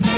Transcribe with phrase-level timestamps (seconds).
[0.00, 0.08] Duke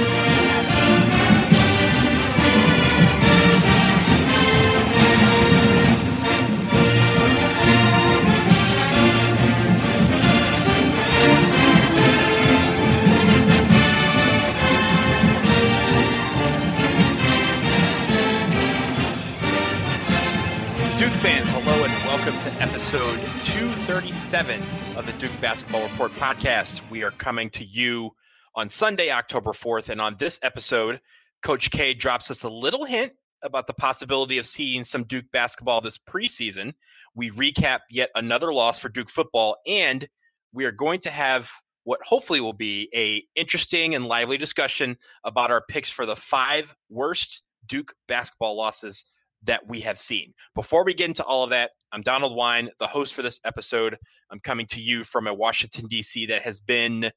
[21.23, 24.63] fans, hello and welcome to episode 237
[24.97, 26.83] of the Duke Basketball Report podcast.
[26.91, 28.15] We are coming to you
[28.55, 29.89] on Sunday, October 4th.
[29.89, 31.01] And on this episode,
[31.43, 33.13] Coach K drops us a little hint
[33.43, 36.75] about the possibility of seeing some Duke basketball this preseason.
[37.15, 40.09] We recap yet another loss for Duke football, and
[40.53, 41.51] we are going to have
[41.85, 46.75] what hopefully will be a interesting and lively discussion about our picks for the five
[46.91, 49.05] worst Duke basketball losses
[49.45, 50.35] that we have seen.
[50.55, 53.97] Before we get into all of that, I'm Donald Wine, the host for this episode.
[54.31, 56.27] I'm coming to you from a Washington, D.C.
[56.27, 57.11] that has been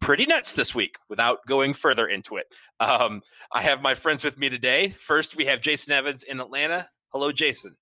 [0.00, 2.46] pretty nuts this week without going further into it.
[2.80, 3.22] Um,
[3.52, 4.94] I have my friends with me today.
[5.06, 6.88] First, we have Jason Evans in Atlanta.
[7.12, 7.76] Hello, Jason.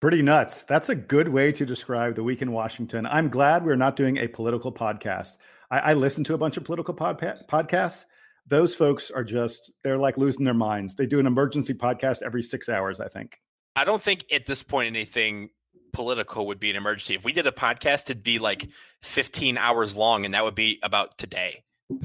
[0.00, 0.64] Pretty nuts.
[0.64, 3.06] That's a good way to describe the week in Washington.
[3.06, 5.36] I'm glad we're not doing a political podcast.
[5.70, 7.20] I, I listen to a bunch of political pod-
[7.50, 8.04] podcasts
[8.46, 10.94] those folks are just they're like losing their minds.
[10.94, 13.40] They do an emergency podcast every six hours, I think.
[13.76, 15.50] I don't think at this point anything
[15.92, 17.14] political would be an emergency.
[17.14, 18.68] If we did a podcast, it'd be like
[19.02, 21.64] 15 hours long, and that would be about today.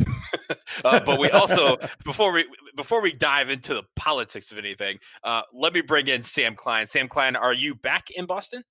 [0.86, 2.46] uh, but we also before we
[2.76, 6.86] before we dive into the politics of anything, uh, let me bring in Sam Klein.
[6.88, 8.64] Sam Klein, are you back in Boston?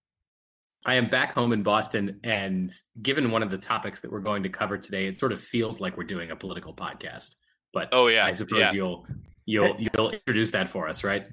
[0.84, 2.70] I am back home in Boston, and
[3.02, 5.80] given one of the topics that we're going to cover today, it sort of feels
[5.80, 7.36] like we're doing a political podcast.
[7.72, 8.72] But oh yeah, I suppose yeah.
[8.72, 9.06] you'll
[9.46, 11.26] you'll you'll introduce that for us, right?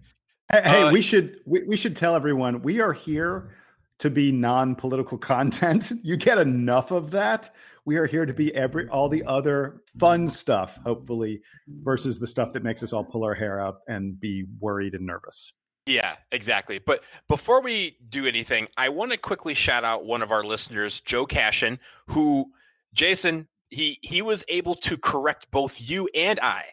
[0.51, 3.51] Hey, hey uh, we should we, we should tell everyone we are here
[3.99, 5.91] to be non-political content.
[6.03, 7.53] You get enough of that.
[7.85, 12.53] We are here to be every all the other fun stuff, hopefully, versus the stuff
[12.53, 15.51] that makes us all pull our hair out and be worried and nervous.
[15.85, 16.79] Yeah, exactly.
[16.79, 21.01] But before we do anything, I want to quickly shout out one of our listeners,
[21.01, 21.77] Joe Cashin,
[22.07, 22.45] who
[22.93, 26.65] Jason, he he was able to correct both you and I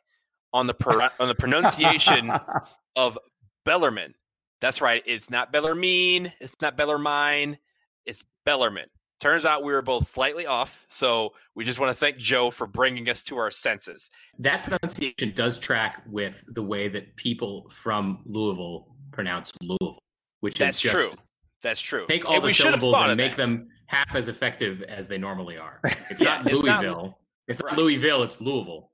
[0.52, 2.30] on the per, on the pronunciation
[2.94, 3.18] of
[3.64, 4.14] Bellarmine.
[4.60, 5.02] That's right.
[5.06, 6.32] It's not Bellarmine.
[6.40, 7.58] It's not Bellarmine.
[8.06, 8.86] It's Bellarmine.
[9.20, 10.86] Turns out we were both slightly off.
[10.88, 14.10] So we just want to thank Joe for bringing us to our senses.
[14.38, 19.98] That pronunciation does track with the way that people from Louisville pronounce Louisville,
[20.40, 21.24] which That's is just true.
[21.62, 22.06] That's true.
[22.08, 23.36] Take all And the we should have syllables and make that.
[23.36, 25.80] them half as effective as they normally are.
[26.10, 27.18] It's Yeah, not it's not- Louisville.
[27.48, 27.78] It's not Right.
[27.78, 28.22] Louisville.
[28.22, 28.90] It's Louisville.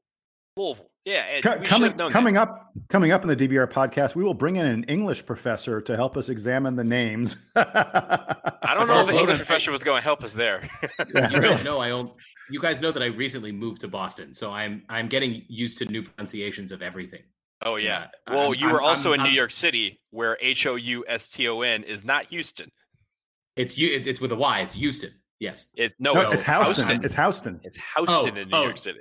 [0.57, 0.91] Louisville.
[1.07, 2.43] Yeah, and Co- coming coming that.
[2.49, 5.95] up coming up in the DBR podcast, we will bring in an English professor to
[5.97, 7.37] help us examine the names.
[7.55, 10.69] I don't know if an Well, English then- professor was going to help us there.
[11.07, 12.11] you guys know I own.
[12.51, 15.85] You guys know that I recently moved to Boston, so I'm I'm getting used to
[15.87, 17.23] new pronunciations of everything.
[17.65, 18.09] oh yeah.
[18.27, 20.67] Yeah, Well, I'm- you were I'm- also I'm- in New I'm- York City, where H
[20.67, 22.71] O U S T O N is not Houston.
[23.55, 23.89] It's you.
[24.05, 24.61] It's with a Y.
[24.61, 25.13] It's Houston.
[25.39, 25.67] Yes.
[25.77, 26.75] It's no, no, it's, it's Houston.
[26.75, 27.05] Houston.
[27.05, 27.61] It's Houston.
[27.63, 28.63] It's Houston Oh, in New oh.
[28.65, 28.99] York City.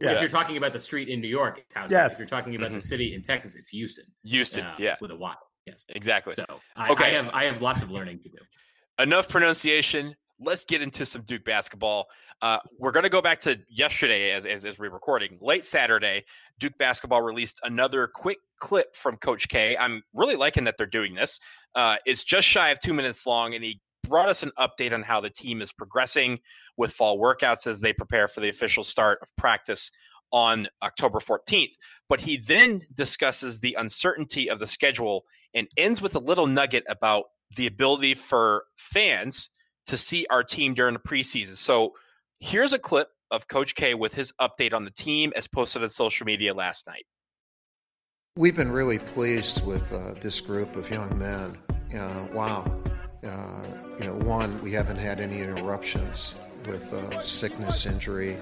[0.00, 0.12] Yeah.
[0.12, 1.90] If you're talking about the street in New York, it's Houston.
[1.90, 2.12] Yes.
[2.14, 2.74] If you're talking about Mhm.
[2.74, 4.04] the city in Texas, it's Houston.
[4.24, 4.64] Houston.
[4.64, 5.34] uh, yeah, With a Y.
[5.66, 5.84] Yes.
[5.88, 6.34] exactly.
[6.34, 6.44] So
[6.76, 8.38] I, I have I have lots of learning to do.
[8.98, 10.14] enough pronunciation.
[10.38, 12.08] Let's get into some Duke basketball.
[12.42, 15.38] Uh, we're going to go back to yesterday as, as, as we're recording.
[15.40, 16.24] Late Saturday,
[16.60, 19.76] Duke basketball released another quick clip from Coach K.
[19.78, 21.40] I'm really liking that they're doing this.
[21.74, 25.02] Uh, it's just shy of two minutes long, and he brought us an update on
[25.02, 26.38] how the team is progressing
[26.76, 29.90] with fall workouts as they prepare for the official start of practice
[30.32, 31.74] on October 14th.
[32.08, 35.24] But he then discusses the uncertainty of the schedule
[35.54, 37.24] and ends with a little nugget about
[37.56, 39.50] the ability for fans
[39.86, 41.56] to see our team during the preseason.
[41.56, 41.92] So
[42.40, 45.90] here's a clip of Coach K with his update on the team as posted on
[45.90, 47.06] social media last night.
[48.36, 51.56] We've been really pleased with uh, this group of young men.
[51.96, 52.70] Uh, wow.
[53.26, 53.62] Uh,
[54.00, 58.36] you know, one, we haven't had any interruptions with uh, sickness, injury,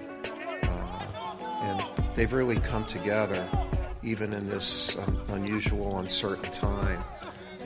[0.65, 1.07] uh,
[1.63, 3.49] and they've really come together
[4.03, 7.03] even in this um, unusual, uncertain time.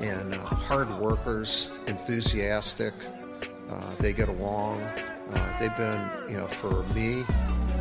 [0.00, 2.94] And uh, hard workers, enthusiastic,
[3.70, 4.86] uh, they get along.
[5.58, 7.24] They've been, you know, for me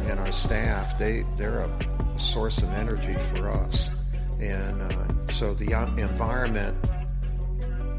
[0.10, 1.70] and our staff, they, they're a,
[2.14, 4.04] a source of energy for us.
[4.42, 6.76] And so the environment,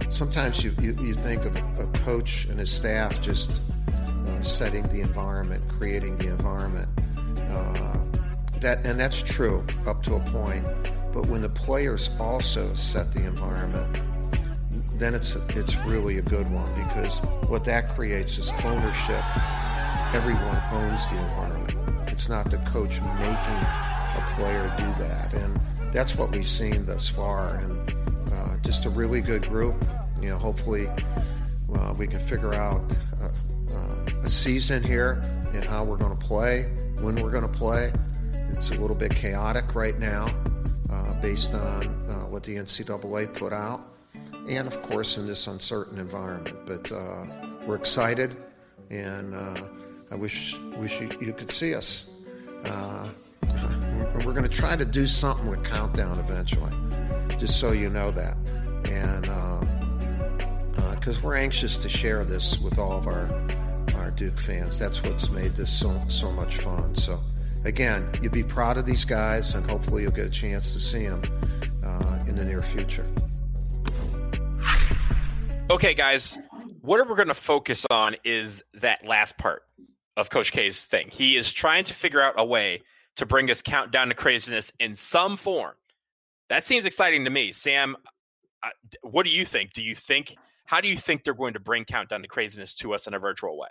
[0.08, 5.00] sometimes you, you, you think of a coach and his staff just uh, setting the
[5.00, 6.88] environment, creating the environment.
[7.50, 7.98] Uh,
[8.60, 10.64] that and that's true up to a point.
[11.12, 14.02] But when the players also set the environment,
[14.98, 19.24] then it's it's really a good one because what that creates is ownership.
[20.14, 21.76] Everyone owns the environment.
[22.10, 23.60] It's not the coach making
[24.16, 25.56] a player do that, and
[25.92, 27.56] that's what we've seen thus far.
[27.56, 27.94] And
[28.32, 29.76] uh, just a really good group.
[30.20, 30.88] You know, hopefully
[31.74, 32.84] uh, we can figure out
[33.20, 33.28] uh,
[33.74, 35.22] uh, a season here
[35.54, 36.64] and how we're going to play,
[37.00, 37.92] when we're going to play.
[38.52, 40.26] It's a little bit chaotic right now,
[40.90, 43.80] uh, based on uh, what the NCAA put out,
[44.48, 46.54] and of course in this uncertain environment.
[46.66, 47.26] But uh,
[47.66, 48.36] we're excited,
[48.90, 49.68] and uh,
[50.10, 52.10] I wish wish you, you could see us.
[52.64, 53.08] Uh,
[54.24, 56.72] we're going to try to do something with Countdown eventually,
[57.38, 58.36] just so you know that,
[58.90, 59.28] and
[61.08, 63.26] because we're anxious to share this with all of our
[63.96, 64.78] our Duke fans.
[64.78, 66.94] That's what's made this so so much fun.
[66.94, 67.18] So
[67.64, 71.06] again, you'll be proud of these guys, and hopefully you'll get a chance to see
[71.06, 71.22] them
[71.82, 73.06] uh, in the near future.
[75.70, 76.36] Okay, guys,
[76.82, 79.62] what are we're going to focus on is that last part
[80.18, 81.08] of Coach K's thing.
[81.10, 82.82] He is trying to figure out a way
[83.16, 85.72] to bring us countdown to craziness in some form.
[86.50, 87.52] That seems exciting to me.
[87.52, 87.96] Sam,
[88.62, 88.68] uh,
[89.00, 89.72] what do you think?
[89.72, 90.36] Do you think,
[90.68, 93.18] how do you think they're going to bring countdown to craziness to us in a
[93.18, 93.70] virtual way?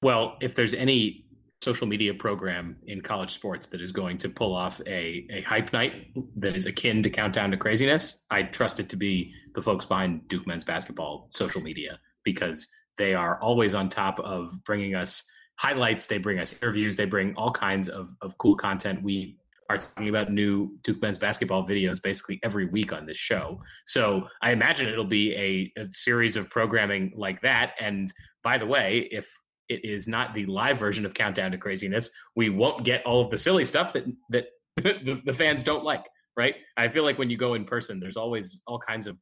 [0.00, 1.26] Well, if there's any
[1.60, 5.72] social media program in college sports that is going to pull off a, a hype
[5.72, 9.84] night that is akin to Countdown to Craziness, I trust it to be the folks
[9.84, 15.28] behind Duke men's basketball social media because they are always on top of bringing us
[15.56, 16.06] highlights.
[16.06, 16.94] They bring us interviews.
[16.94, 19.02] They bring all kinds of, of cool content.
[19.02, 19.36] We
[19.72, 23.58] are talking about new Duke men's basketball videos basically every week on this show.
[23.86, 27.74] So I imagine it'll be a, a series of programming like that.
[27.80, 28.12] And
[28.42, 29.32] by the way, if
[29.68, 33.30] it is not the live version of Countdown to Craziness, we won't get all of
[33.30, 36.06] the silly stuff that that the, the fans don't like.
[36.36, 36.54] Right?
[36.78, 39.18] I feel like when you go in person, there's always all kinds of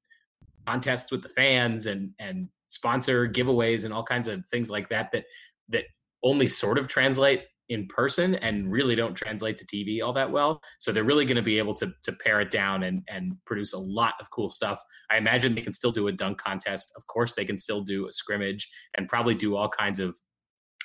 [0.67, 5.11] contests with the fans and and sponsor giveaways and all kinds of things like that
[5.13, 5.25] that
[5.69, 5.85] that
[6.23, 10.61] only sort of translate in person and really don't translate to TV all that well.
[10.81, 13.73] So they're really going to be able to to pare it down and and produce
[13.73, 14.83] a lot of cool stuff.
[15.11, 16.93] I imagine they can still do a dunk contest.
[16.97, 20.17] Of course, they can still do a scrimmage and probably do all kinds of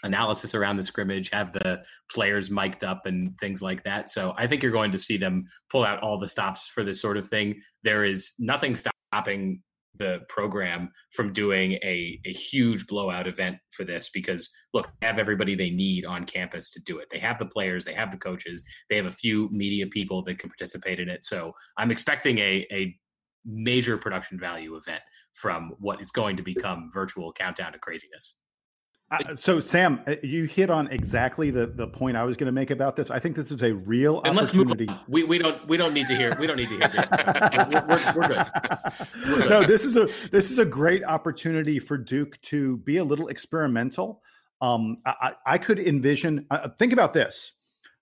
[0.04, 4.10] analysis around the scrimmage, have the players mic'd up and things like that.
[4.10, 7.02] So I think you're going to see them pull out all the stops for this
[7.02, 7.60] sort of thing.
[7.84, 9.62] There is nothing stopping
[9.98, 15.56] the program from doing a, a huge blowout event for this because look, have everybody
[15.56, 17.08] they need on campus to do it.
[17.10, 20.40] They have the players, they have the coaches, they have a few media people that
[20.40, 21.24] can participate in it.
[21.24, 22.96] So I'm expecting a, a
[23.46, 25.02] major production value event
[25.34, 28.36] from what is going to become virtual countdown to craziness.
[29.12, 32.52] Uh, so Sam, uh, you hit on exactly the, the point I was going to
[32.52, 33.12] make about this.
[33.12, 34.86] I think this is a real and opportunity.
[34.86, 35.06] Let's move on.
[35.08, 37.12] We we don't we don't need to hear we don't need to hear this.
[37.12, 38.46] we're, we're, we're, good.
[39.28, 39.50] we're, good.
[39.50, 43.28] No, this is a this is a great opportunity for Duke to be a little
[43.28, 44.24] experimental.
[44.62, 46.48] Um, I, I could envision.
[46.50, 47.52] Uh, think about this.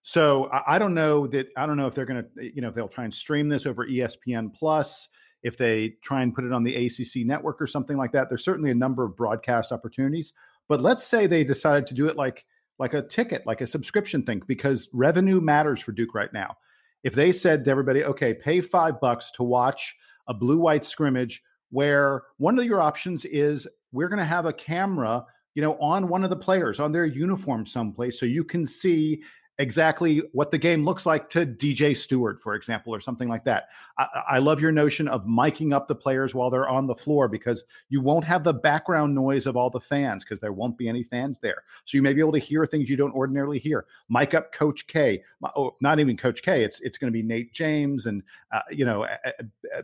[0.03, 2.69] So I, I, don't know that I don't know if they're going to you know
[2.69, 5.09] if they'll try and stream this over ESPN Plus
[5.43, 8.29] if they try and put it on the ACC network or something like that.
[8.29, 10.31] There's certainly a number of broadcast opportunities.
[10.69, 12.45] But let's say they decided to do it like
[12.79, 16.57] like a ticket, like a subscription thing, because revenue matters for Duke right now.
[17.03, 19.95] If they said to everybody, okay, pay five bucks to watch
[20.27, 24.53] a blue white scrimmage where one of your options is we're going to have a
[24.53, 28.65] camera, you know, on one of the players on their uniform someplace so you can
[28.65, 29.21] see
[29.59, 33.69] exactly what the game looks like to DJ Steward, for example, or something like that.
[33.97, 37.27] I, I, love your notion of miking up the players while they're on the floor
[37.27, 40.89] because you won't have the background noise of all the fans because there won't be
[40.89, 41.63] any fans there.
[41.85, 43.85] So you may be able to hear things you don't ordinarily hear.
[44.09, 45.23] Mic up Coach K,
[45.55, 46.63] oh, not even Coach K.
[46.63, 49.05] It's it's going to be Nate James and uh, you know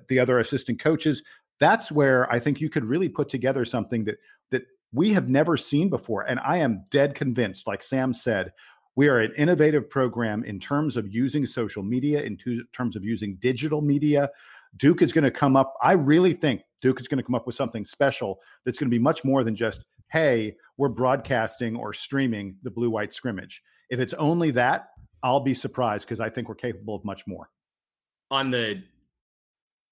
[0.07, 1.21] the other assistant coaches.
[1.59, 4.17] That's where I think you could really put together something that
[4.49, 6.23] that we have never seen before.
[6.23, 8.51] And I am dead convinced, like Sam said,
[8.95, 12.37] we are an innovative program in terms of using social media, in
[12.73, 14.29] terms of using digital media.
[14.77, 15.73] Duke is going to come up.
[15.81, 18.95] I really think Duke is going to come up with something special that's going to
[18.95, 23.61] be much more than just, hey, we're broadcasting or streaming the blue white scrimmage.
[23.89, 24.89] If it's only that,
[25.23, 27.49] I'll be surprised because I think we're capable of much more.
[28.31, 28.83] On the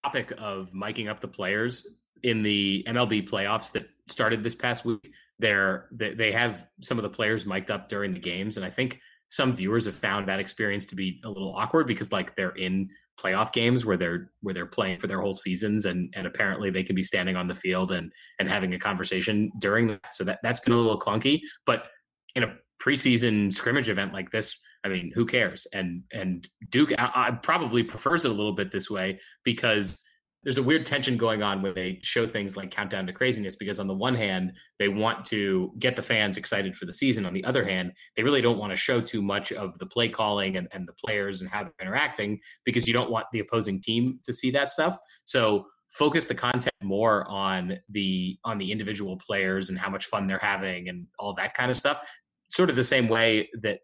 [0.03, 1.87] topic of miking up the players
[2.23, 7.09] in the MLB playoffs that started this past week, they're they, have some of the
[7.09, 10.85] players mic'd up during the games and i think some viewers have found that experience
[10.85, 12.89] to be a little awkward because like they're in
[13.19, 16.83] playoff games where they're where they're playing for their whole seasons and and apparently they
[16.83, 20.13] can be standing on the field and and having a conversation during that.
[20.13, 21.87] So that that's been a little clunky but
[22.35, 25.65] in a preseason scrimmage event like this i mean who cares?
[25.73, 30.03] And and duke I, I probably prefers it a little bit this way because
[30.47, 33.81] there's a weird tension going on when they show things like countdown to craziness because
[33.81, 37.25] on the one hand they want to get the fans excited for the season.
[37.25, 40.07] On the other hand they really don't want to show too much of the play
[40.07, 43.81] calling and, and the players and how they're interacting because you don't want the opposing
[43.81, 44.97] team to see that stuff.
[45.25, 50.27] So focus the content more on the on the individual players and how much fun
[50.27, 51.99] they're having and all that kind of stuff.
[52.47, 53.79] Sort of the same way that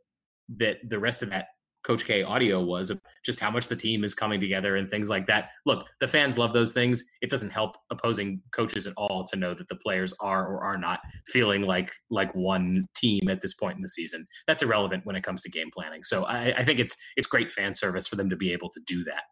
[0.59, 1.47] that the rest of that
[1.83, 2.91] Coach K audio was
[3.25, 5.49] just how much the team is coming together and things like that.
[5.65, 7.03] Look, the fans love those things.
[7.21, 10.77] It doesn't help opposing coaches at all to know that the players are or are
[10.77, 14.25] not feeling like like one team at this point in the season.
[14.47, 16.03] That's irrelevant when it comes to game planning.
[16.03, 18.79] So I, I think it's it's great fan service for them to be able to
[18.85, 19.23] do that.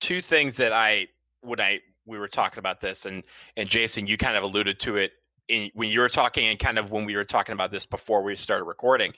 [0.00, 1.06] Two things that I
[1.40, 3.24] when I we were talking about this and
[3.56, 5.12] and Jason, you kind of alluded to it
[5.48, 8.22] in, when you were talking and kind of when we were talking about this before
[8.22, 9.12] we started recording.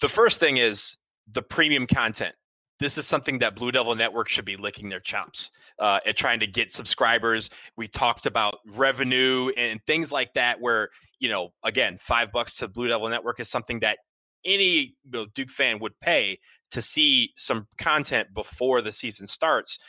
[0.00, 0.96] The first thing is
[1.32, 2.34] the premium content.
[2.80, 6.38] This is something that Blue Devil Network should be licking their chops uh, at trying
[6.40, 7.50] to get subscribers.
[7.76, 12.68] We talked about revenue and things like that, where, you know, again, five bucks to
[12.68, 13.98] Blue Devil Network is something that
[14.44, 16.38] any Duke fan would pay
[16.70, 19.80] to see some content before the season starts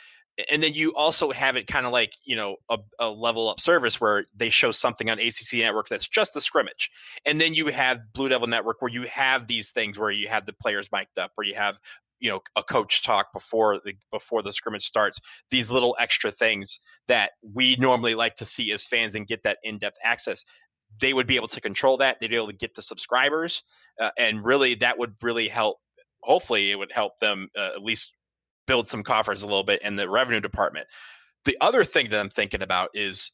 [0.50, 3.60] and then you also have it kind of like you know a, a, level up
[3.60, 6.90] service where they show something on ACC network that's just the scrimmage,
[7.26, 10.46] and then you have Blue Devil Network where you have these things where you have
[10.46, 11.76] the players mic'd up, where you have
[12.20, 15.18] you know a coach talk before the before the scrimmage starts.
[15.50, 19.58] These little extra things that we normally like to see as fans and get that
[19.64, 20.44] in depth access.
[21.00, 22.18] They would be able to control that.
[22.20, 23.62] They'd be able to get the subscribers,
[24.00, 25.78] uh, and really that would really help.
[26.22, 28.12] Hopefully, it would help them uh, at least
[28.70, 30.86] build some coffers a little bit in the revenue department.
[31.44, 33.32] The other thing that I'm thinking about is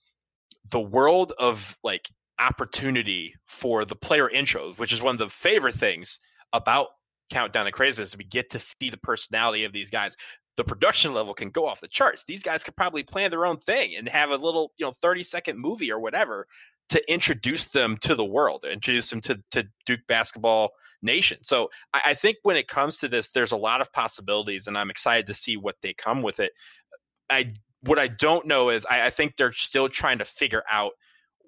[0.70, 5.74] the world of like opportunity for the player intros, which is one of the favorite
[5.74, 6.20] things
[6.54, 6.86] about
[7.28, 8.16] Countdown to Craziness.
[8.16, 10.16] We get to see the personality of these guys.
[10.56, 12.24] The production level can go off the charts.
[12.26, 15.22] These guys could probably plan their own thing and have a little, you know, 30
[15.22, 16.46] second movie or whatever
[16.88, 20.70] to introduce them to the world, introduce them to, to Duke basketball
[21.06, 21.38] nation.
[21.42, 24.76] So I, I, think when it comes to this, there's a lot of possibilities, and
[24.76, 26.52] I'm excited to see what they come with it.
[27.30, 30.92] I what I don't know is I, I think they're still trying to figure out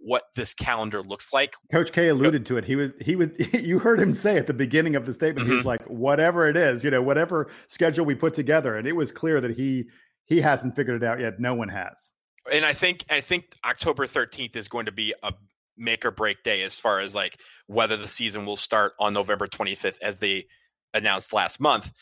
[0.00, 1.54] what this calendar looks like.
[1.72, 2.64] Coach K alluded to it.
[2.64, 5.50] He was he would you heard him say at the beginning of the statement, mm-hmm.
[5.50, 5.68] he was mm-hmm.
[5.68, 8.76] like, whatever it is, you know, whatever schedule we put together.
[8.76, 9.84] And it was clear that he
[10.24, 11.40] he hasn't figured it out yet.
[11.40, 12.12] No one has.
[12.52, 15.32] And I think I think October 13th is going to be a
[15.78, 19.46] make or break day as far as like whether the season will start on November
[19.46, 20.46] 25th as they
[20.94, 21.92] announced last month.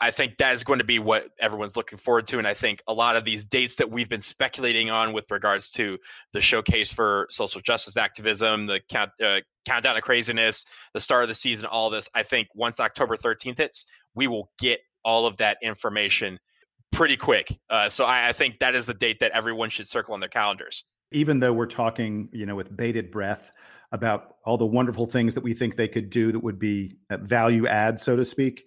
[0.00, 2.38] I think that is going to be what everyone's looking forward to.
[2.38, 5.68] And I think a lot of these dates that we've been speculating on with regards
[5.72, 5.98] to
[6.32, 10.64] the showcase for social justice activism, the count, uh, countdown to craziness,
[10.94, 14.50] the start of the season, all this, I think once October 13th hits, we will
[14.58, 16.38] get all of that information
[16.90, 17.54] pretty quick.
[17.68, 20.30] Uh, so I, I think that is the date that everyone should circle on their
[20.30, 20.84] calendars.
[21.14, 23.50] Even though we're talking, you know, with bated breath
[23.92, 27.66] about all the wonderful things that we think they could do that would be value
[27.66, 28.64] add, so to speak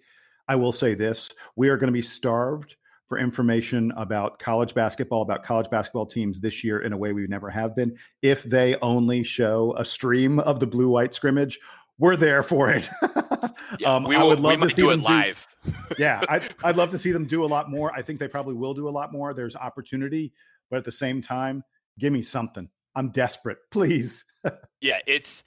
[0.48, 2.76] I will say this we are going to be starved
[3.08, 7.26] for information about college basketball, about college basketball teams this year in a way we
[7.26, 7.96] never have been.
[8.20, 11.58] If they only show a stream of the blue white scrimmage,
[11.98, 12.88] we're there for it.
[13.78, 15.46] yeah, um, we will, I would love to do it live.
[15.64, 17.92] Do, yeah, I'd, I'd love to see them do a lot more.
[17.94, 19.32] I think they probably will do a lot more.
[19.32, 20.32] There's opportunity,
[20.70, 21.64] but at the same time,
[21.98, 22.68] give me something.
[22.94, 24.24] I'm desperate, please.
[24.80, 25.42] yeah, it's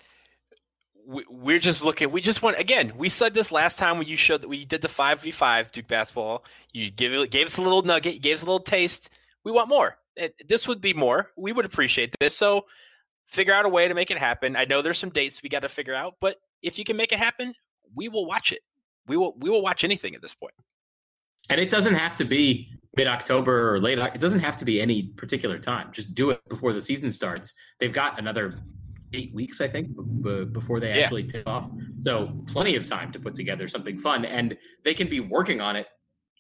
[1.06, 2.12] we're just looking.
[2.12, 2.94] We just want again.
[2.98, 5.72] We said this last time when you showed that we did the five v five
[5.72, 6.46] Duke basketball.
[6.74, 8.14] You give gave us a little nugget.
[8.14, 9.10] You gave us a little taste.
[9.44, 9.98] We want more.
[10.16, 11.32] It, this would be more.
[11.36, 12.38] We would appreciate this.
[12.38, 12.66] So
[13.28, 14.56] figure out a way to make it happen.
[14.56, 17.12] I know there's some dates we got to figure out, but if you can make
[17.12, 17.56] it happen,
[17.96, 18.60] we will watch it.
[19.08, 19.34] We will.
[19.38, 20.54] We will watch anything at this point.
[21.50, 23.98] And it doesn't have to be mid October or late.
[23.98, 25.90] It doesn't have to be any particular time.
[25.92, 27.54] Just do it before the season starts.
[27.80, 28.60] They've got another
[29.14, 29.90] eight weeks, I think,
[30.22, 31.04] b- before they yeah.
[31.04, 31.70] actually tip off.
[32.02, 35.76] So plenty of time to put together something fun, and they can be working on
[35.76, 35.88] it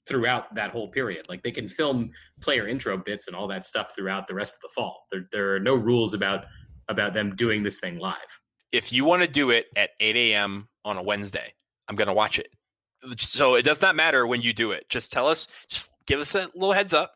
[0.08, 1.28] throughout that whole period.
[1.30, 2.10] Like they can film
[2.42, 5.06] player intro bits and all that stuff throughout the rest of the fall.
[5.12, 6.46] There, there are no rules about
[6.90, 8.40] about them doing this thing live.
[8.72, 10.68] If you want to do it at 8 a.m.
[10.84, 11.54] on a Wednesday,
[11.88, 12.48] I'm going to watch it.
[13.18, 14.88] So it does not matter when you do it.
[14.90, 17.14] Just tell us, just give us a little heads up.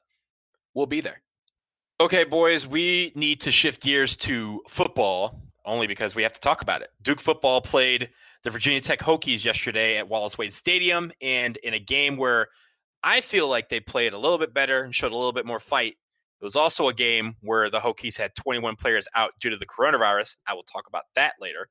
[0.74, 1.22] We'll be there.
[2.00, 6.62] Okay, boys, we need to shift gears to football only because we have to talk
[6.62, 6.90] about it.
[7.02, 8.10] Duke football played
[8.44, 12.48] the Virginia Tech Hokies yesterday at Wallace Wade Stadium, and in a game where
[13.04, 15.60] I feel like they played a little bit better and showed a little bit more
[15.60, 15.96] fight.
[16.42, 19.66] It was also a game where the Hokies had 21 players out due to the
[19.66, 20.36] coronavirus.
[20.48, 21.70] I will talk about that later.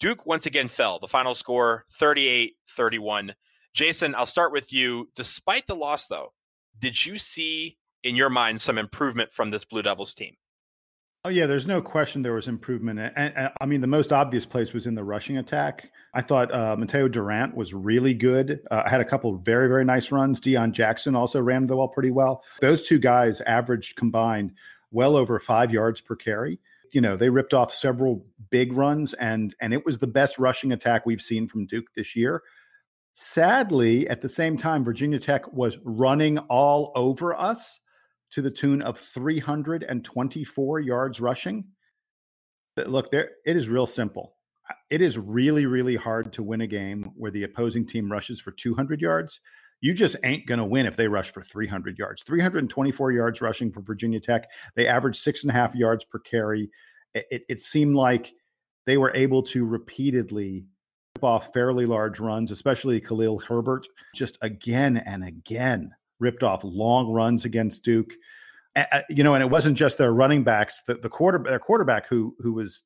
[0.00, 0.98] Duke once again fell.
[0.98, 3.34] The final score 38 31.
[3.74, 5.10] Jason, I'll start with you.
[5.14, 6.32] Despite the loss, though,
[6.78, 10.36] did you see in your mind some improvement from this Blue Devils team?
[11.22, 14.46] Oh yeah, there's no question there was improvement, and, and, I mean the most obvious
[14.46, 15.90] place was in the rushing attack.
[16.14, 18.60] I thought uh, Mateo Durant was really good.
[18.70, 20.40] Uh, had a couple very very nice runs.
[20.40, 22.42] Deon Jackson also ran the ball pretty well.
[22.62, 24.52] Those two guys averaged combined
[24.92, 26.58] well over five yards per carry.
[26.92, 30.72] You know they ripped off several big runs, and and it was the best rushing
[30.72, 32.42] attack we've seen from Duke this year.
[33.14, 37.80] Sadly, at the same time, Virginia Tech was running all over us
[38.30, 41.64] to the tune of 324 yards rushing.
[42.76, 44.36] Look, there it is real simple.
[44.88, 48.52] It is really, really hard to win a game where the opposing team rushes for
[48.52, 49.40] 200 yards.
[49.80, 52.22] You just ain't going to win if they rush for 300 yards.
[52.22, 54.48] 324 yards rushing for Virginia Tech.
[54.74, 56.70] They averaged six and a half yards per carry.
[57.14, 58.32] It, it, seemed like
[58.86, 60.66] they were able to repeatedly
[61.16, 67.10] rip off fairly large runs, especially Khalil Herbert, just again and again ripped off long
[67.10, 68.12] runs against Duke.
[69.08, 70.82] You know, and it wasn't just their running backs.
[70.86, 72.84] The, the quarter, their quarterback, who who was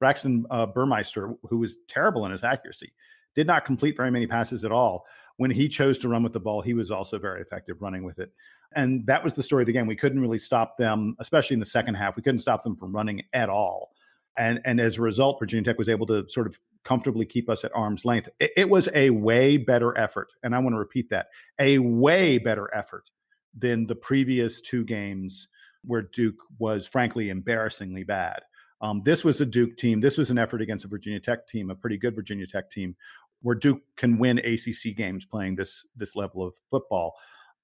[0.00, 2.94] Braxton uh, Burmeister, who was terrible in his accuracy,
[3.34, 5.04] did not complete very many passes at all.
[5.38, 8.18] When he chose to run with the ball, he was also very effective running with
[8.18, 8.32] it.
[8.74, 9.86] And that was the story of the game.
[9.86, 12.16] We couldn't really stop them, especially in the second half.
[12.16, 13.90] We couldn't stop them from running at all.
[14.38, 17.64] And and as a result, Virginia Tech was able to sort of comfortably keep us
[17.64, 18.28] at arm's length.
[18.38, 22.38] It, it was a way better effort, and I want to repeat that: a way
[22.38, 23.10] better effort
[23.56, 25.48] than the previous two games
[25.84, 28.40] where Duke was frankly embarrassingly bad.
[28.82, 30.00] Um, this was a Duke team.
[30.00, 32.94] This was an effort against a Virginia Tech team, a pretty good Virginia Tech team,
[33.46, 37.14] where Duke can win ACC games playing this this level of football.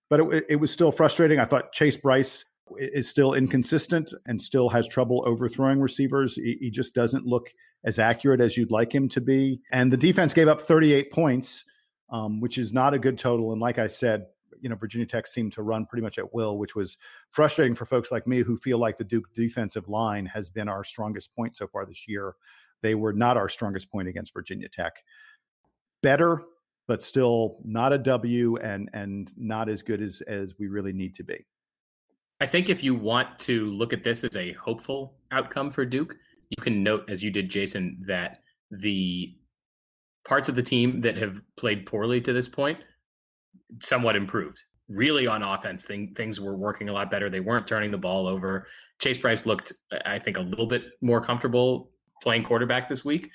[0.08, 1.40] But it, it was still frustrating.
[1.40, 2.44] I thought Chase Brice
[2.78, 6.34] is still inconsistent and still has trouble overthrowing receivers.
[6.34, 7.48] He, he, just doesn't look
[7.84, 9.60] as accurate as you'd like him to be.
[9.72, 11.64] And the defense gave up 38 points,
[12.10, 13.50] um, which is not a good total.
[13.50, 14.26] And like I said,
[14.60, 16.96] you know, Virginia Tech seemed to run pretty much at will, which was
[17.28, 20.84] frustrating for folks like me who feel like the Duke defensive line has been our
[20.84, 22.36] strongest point so far this year.
[22.82, 24.92] They were not our strongest point against Virginia Tech.
[26.02, 26.42] Better,
[26.88, 31.14] but still not a W and and not as good as as we really need
[31.16, 31.44] to be.
[32.40, 36.16] I think if you want to look at this as a hopeful outcome for Duke,
[36.50, 38.38] you can note, as you did, Jason, that
[38.70, 39.36] the
[40.26, 42.78] parts of the team that have played poorly to this point
[43.80, 44.62] somewhat improved.
[44.88, 47.30] Really on offense, thing, things were working a lot better.
[47.30, 48.66] They weren't turning the ball over.
[49.00, 49.72] Chase Brice looked,
[50.04, 51.90] I think, a little bit more comfortable
[52.22, 53.30] playing quarterback this week.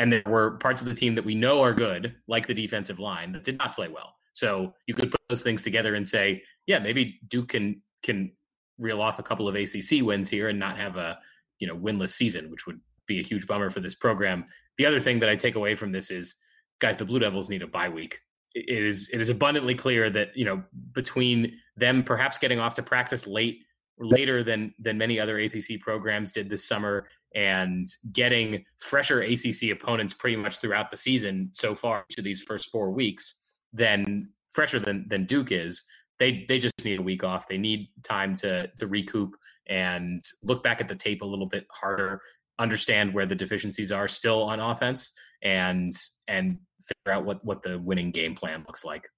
[0.00, 2.98] And there were parts of the team that we know are good, like the defensive
[2.98, 4.14] line, that did not play well.
[4.32, 8.32] So you could put those things together and say, yeah, maybe Duke can can
[8.78, 11.18] reel off a couple of ACC wins here and not have a
[11.58, 14.46] you know winless season, which would be a huge bummer for this program.
[14.78, 16.34] The other thing that I take away from this is,
[16.78, 18.20] guys, the Blue Devils need a bye week.
[18.54, 22.82] It is it is abundantly clear that you know between them perhaps getting off to
[22.82, 23.64] practice late
[24.00, 30.14] later than than many other ACC programs did this summer and getting fresher ACC opponents
[30.14, 33.40] pretty much throughout the season so far to these first four weeks
[33.72, 35.84] than fresher than than Duke is.
[36.18, 37.46] They they just need a week off.
[37.46, 39.36] They need time to to recoup
[39.68, 42.20] and look back at the tape a little bit harder,
[42.58, 45.92] understand where the deficiencies are still on offense, and
[46.26, 49.08] and figure out what what the winning game plan looks like.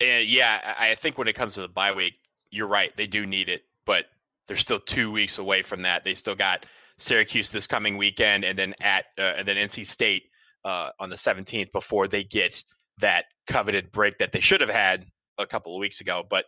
[0.00, 2.14] And yeah, I think when it comes to the bye week,
[2.52, 2.96] you're right.
[2.96, 4.04] They do need it, but
[4.46, 6.04] they're still two weeks away from that.
[6.04, 6.66] They still got
[6.98, 10.24] Syracuse this coming weekend, and then at uh, and then NC State
[10.64, 12.62] uh, on the 17th before they get
[12.98, 15.06] that coveted break that they should have had
[15.38, 16.22] a couple of weeks ago.
[16.28, 16.44] But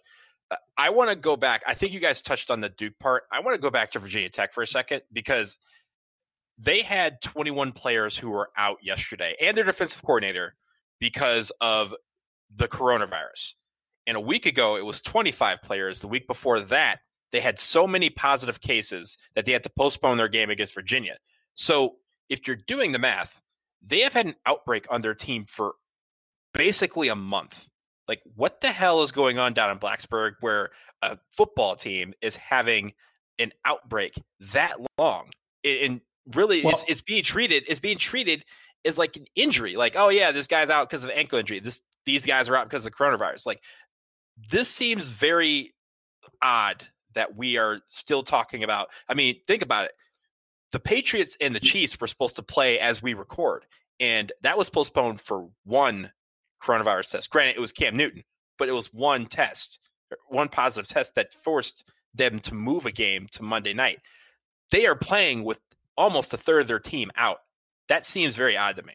[0.51, 1.63] uh, I want to go back.
[1.67, 3.25] I think you guys touched on the Duke part.
[3.33, 5.57] I want to go back to Virginia Tech for a second because
[6.59, 10.55] they had 21 players who were out yesterday and their defensive coordinator
[11.01, 11.95] because of
[12.55, 13.55] the coronavirus.
[14.07, 16.01] And a week ago, it was 25 players.
[16.01, 17.01] The week before that,
[17.33, 21.17] they had so many positive cases that they had to postpone their game against Virginia.
[21.55, 21.97] So
[22.29, 23.41] if you're doing the math,
[23.85, 25.75] they have had an outbreak on their team for
[26.53, 27.69] basically a month.
[28.07, 30.71] Like, what the hell is going on down in Blacksburg where
[31.03, 32.93] a football team is having
[33.39, 34.15] an outbreak
[34.53, 35.31] that long?
[35.65, 36.03] And
[36.35, 38.45] really, well, it's, it's being treated, it's being treated
[38.85, 39.77] as like an injury.
[39.77, 41.61] Like, oh yeah, this guy's out because of ankle injury.
[41.61, 43.47] This these guys are out because of the coronavirus.
[43.47, 43.63] Like
[44.51, 45.75] this seems very
[46.43, 48.89] odd that we are still talking about.
[49.09, 49.93] I mean, think about it.
[50.73, 51.65] The Patriots and the mm.
[51.65, 53.65] Chiefs were supposed to play as we record,
[54.01, 56.11] and that was postponed for one
[56.63, 57.31] coronavirus test.
[57.31, 58.25] Granted, it was Cam Newton,
[58.59, 59.79] but it was one test,
[60.13, 64.01] er, one positive test that forced them to move a game to Monday night.
[64.71, 65.61] They are playing with
[65.97, 67.39] almost a third of their team out.
[67.89, 68.95] That seems very odd to me.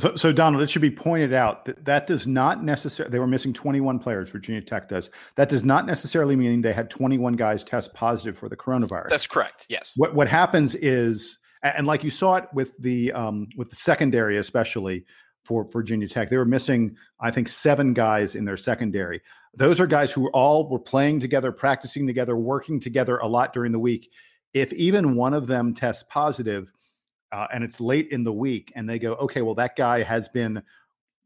[0.00, 3.26] So, so, Donald, it should be pointed out that that does not necessarily, they were
[3.26, 5.10] missing 21 players, Virginia Tech does.
[5.36, 9.10] That does not necessarily mean they had 21 guys test positive for the coronavirus.
[9.10, 9.66] That's correct.
[9.68, 9.92] Yes.
[9.96, 14.38] What, what happens is, and like you saw it with the, um, with the secondary,
[14.38, 15.04] especially
[15.44, 19.20] for Virginia Tech, they were missing, I think, seven guys in their secondary.
[19.54, 23.72] Those are guys who all were playing together, practicing together, working together a lot during
[23.72, 24.10] the week.
[24.54, 26.72] If even one of them tests positive,
[27.32, 30.28] uh, and it's late in the week and they go okay well that guy has
[30.28, 30.62] been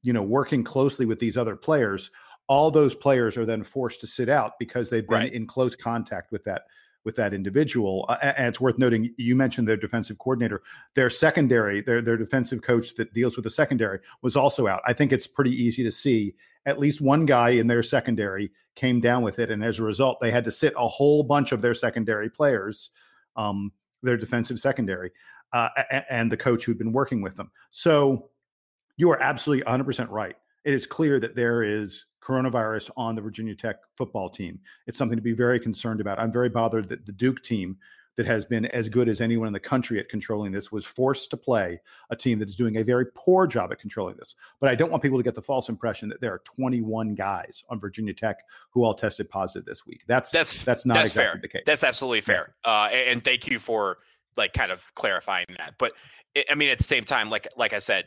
[0.03, 2.11] you know working closely with these other players
[2.47, 5.33] all those players are then forced to sit out because they've been right.
[5.33, 6.65] in close contact with that
[7.05, 10.63] with that individual uh, and it's worth noting you mentioned their defensive coordinator
[10.95, 14.93] their secondary their their defensive coach that deals with the secondary was also out i
[14.93, 16.35] think it's pretty easy to see
[16.67, 20.19] at least one guy in their secondary came down with it and as a result
[20.21, 22.91] they had to sit a whole bunch of their secondary players
[23.37, 25.11] um, their defensive secondary
[25.55, 25.69] uh,
[26.11, 27.51] and the coach who'd been working with them.
[27.71, 28.29] So
[28.97, 30.35] you are absolutely 100% right.
[30.65, 34.59] It is clear that there is coronavirus on the Virginia Tech football team.
[34.87, 36.19] It's something to be very concerned about.
[36.19, 37.79] I'm very bothered that the Duke team,
[38.17, 41.31] that has been as good as anyone in the country at controlling this, was forced
[41.31, 44.37] to play a team that is doing a very poor job at controlling this.
[44.61, 47.65] But I don't want people to get the false impression that there are 21 guys
[47.69, 48.37] on Virginia Tech
[48.71, 50.03] who all tested positive this week.
[50.07, 51.41] That's that's that's not that's exactly fair.
[51.43, 51.63] the case.
[51.67, 52.55] That's absolutely fair.
[52.65, 53.99] Uh, and thank you for
[54.37, 55.75] like kind of clarifying that.
[55.79, 55.93] But
[56.35, 58.05] it, I mean, at the same time, like like I said,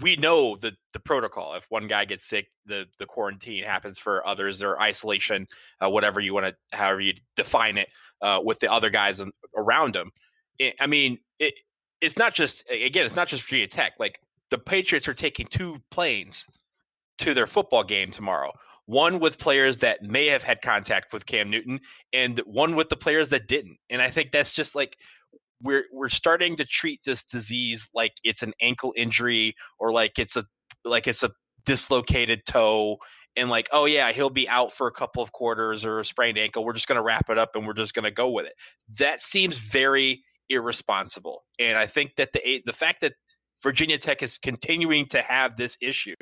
[0.00, 1.54] we know the the protocol.
[1.54, 5.46] If one guy gets sick, the the quarantine happens for others or isolation,
[5.80, 7.88] uh, whatever you want to, however you define it,
[8.22, 9.20] uh, with the other guys
[9.56, 10.10] around them.
[10.58, 11.54] It, I mean, it
[12.00, 13.94] it's not just again, it's not just Virginia Tech.
[13.98, 16.46] Like the Patriots are taking two planes
[17.18, 18.52] to their football game tomorrow.
[18.86, 21.80] One with players that may have had contact with Cam Newton,
[22.12, 23.78] and one with the players that didn't.
[23.88, 24.96] And I think that's just like
[25.62, 30.36] we're we're starting to treat this disease like it's an ankle injury or like it's
[30.36, 30.44] a
[30.84, 31.30] like it's a
[31.64, 32.96] dislocated toe
[33.36, 36.38] and like oh yeah he'll be out for a couple of quarters or a sprained
[36.38, 36.64] ankle.
[36.64, 38.54] We're just going to wrap it up and we're just going to go with it.
[38.98, 43.12] That seems very irresponsible and i think that the the fact that
[43.62, 46.16] virginia tech is continuing to have this issue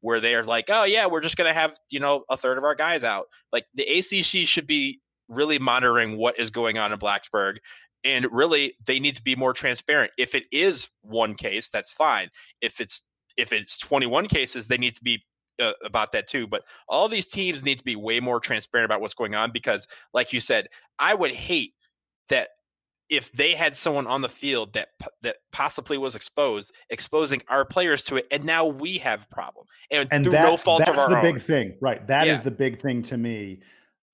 [0.00, 2.64] where they're like oh yeah we're just going to have you know a third of
[2.64, 3.26] our guys out.
[3.52, 7.56] Like the acc should be really monitoring what is going on in blacksburg
[8.04, 12.28] and really they need to be more transparent if it is one case that's fine
[12.60, 13.00] if it's
[13.36, 15.24] if it's 21 cases they need to be
[15.62, 19.00] uh, about that too but all these teams need to be way more transparent about
[19.00, 21.74] what's going on because like you said i would hate
[22.28, 22.48] that
[23.10, 24.88] if they had someone on the field that
[25.22, 29.66] that possibly was exposed, exposing our players to it, and now we have a problem,
[29.90, 31.22] and, and through that, no fault of our the own.
[31.22, 32.06] big thing, right?
[32.06, 32.44] That is Yeah.
[32.44, 33.60] the big thing to me.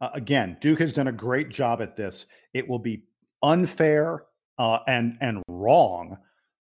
[0.01, 2.27] Uh, again, Duke has done a great job at this.
[2.53, 3.05] It will be
[3.43, 4.25] unfair
[4.59, 6.19] uh, and and wrong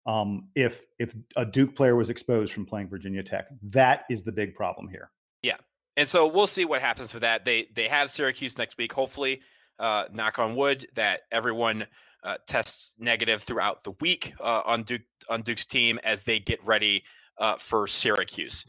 [0.05, 3.47] um, if if a Duke player was exposed from playing Virginia Tech.
[3.63, 5.11] That is the big problem here.
[5.41, 5.57] Yeah,
[5.97, 7.45] and so we'll see what happens with that.
[7.45, 8.93] They they have Syracuse next week.
[8.93, 9.41] Hopefully,
[9.79, 11.85] uh, knock on wood, that everyone
[12.23, 16.63] uh, tests negative throughout the week uh, on Duke on Duke's team as they get
[16.65, 17.03] ready
[17.37, 18.65] uh, for Syracuse.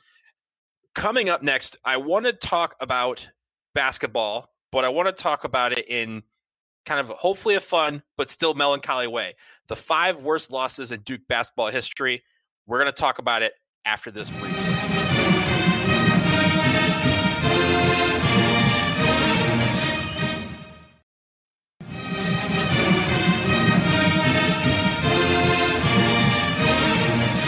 [0.94, 3.26] Coming up next, I want to talk about
[3.74, 6.22] basketball, but I want to talk about it in
[6.84, 9.34] kind of hopefully a fun but still melancholy way.
[9.68, 12.22] The five worst losses in Duke basketball history.
[12.66, 13.52] We're going to talk about it
[13.84, 14.58] after this brief.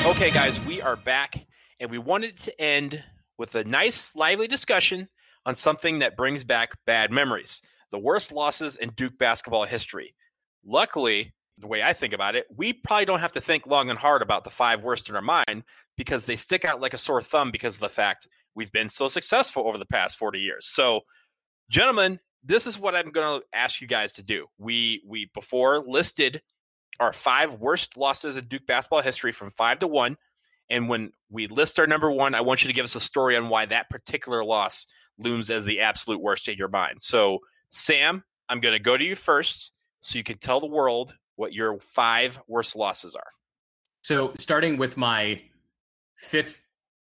[0.06, 1.46] Okay, guys, we are back,
[1.80, 3.02] and we wanted to end
[3.36, 5.08] with a nice, lively discussion
[5.44, 7.60] on something that brings back bad memories
[7.94, 10.16] the worst losses in Duke basketball history.
[10.66, 13.96] Luckily, the way I think about it, we probably don't have to think long and
[13.96, 15.62] hard about the five worst in our mind
[15.96, 18.26] because they stick out like a sore thumb because of the fact
[18.56, 20.66] we've been so successful over the past 40 years.
[20.66, 21.02] So,
[21.70, 24.46] gentlemen, this is what I'm going to ask you guys to do.
[24.58, 26.42] We we before listed
[26.98, 30.16] our five worst losses in Duke basketball history from five to one.
[30.68, 33.36] And when we list our number one, I want you to give us a story
[33.36, 37.02] on why that particular loss looms as the absolute worst in your mind.
[37.02, 37.38] So,
[37.74, 41.52] Sam, I'm going to go to you first so you can tell the world what
[41.52, 43.26] your five worst losses are.
[44.02, 45.40] So starting with my
[46.16, 46.60] fifth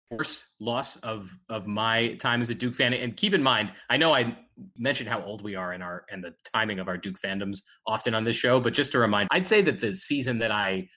[0.10, 3.98] worst loss of of my time as a Duke fan, and keep in mind, I
[3.98, 4.38] know I
[4.78, 8.16] mentioned how old we are in our and the timing of our Duke fandoms often
[8.16, 10.88] on this show, but just to remind, I'd say that the season that I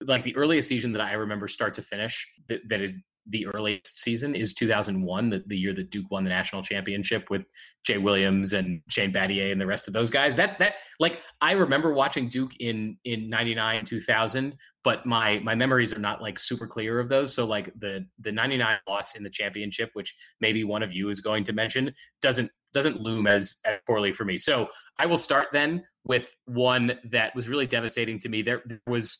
[0.00, 2.96] like the earliest season that I remember start to finish that, that is
[3.26, 7.46] the earliest season is 2001, the, the year that Duke won the national championship with
[7.84, 10.36] Jay Williams and Shane Battier and the rest of those guys.
[10.36, 15.54] That that like I remember watching Duke in in 99 and 2000, but my my
[15.54, 17.34] memories are not like super clear of those.
[17.34, 21.20] So like the the 99 loss in the championship, which maybe one of you is
[21.20, 24.36] going to mention, doesn't doesn't loom as, as poorly for me.
[24.36, 28.42] So I will start then with one that was really devastating to me.
[28.42, 29.18] There, there was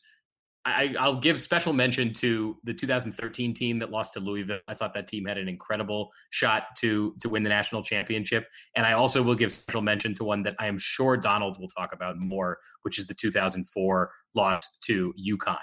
[0.65, 4.59] I, I'll give special mention to the 2013 team that lost to Louisville.
[4.67, 8.85] I thought that team had an incredible shot to to win the national championship, and
[8.85, 11.93] I also will give special mention to one that I am sure Donald will talk
[11.93, 15.57] about more, which is the 2004 loss to UConn.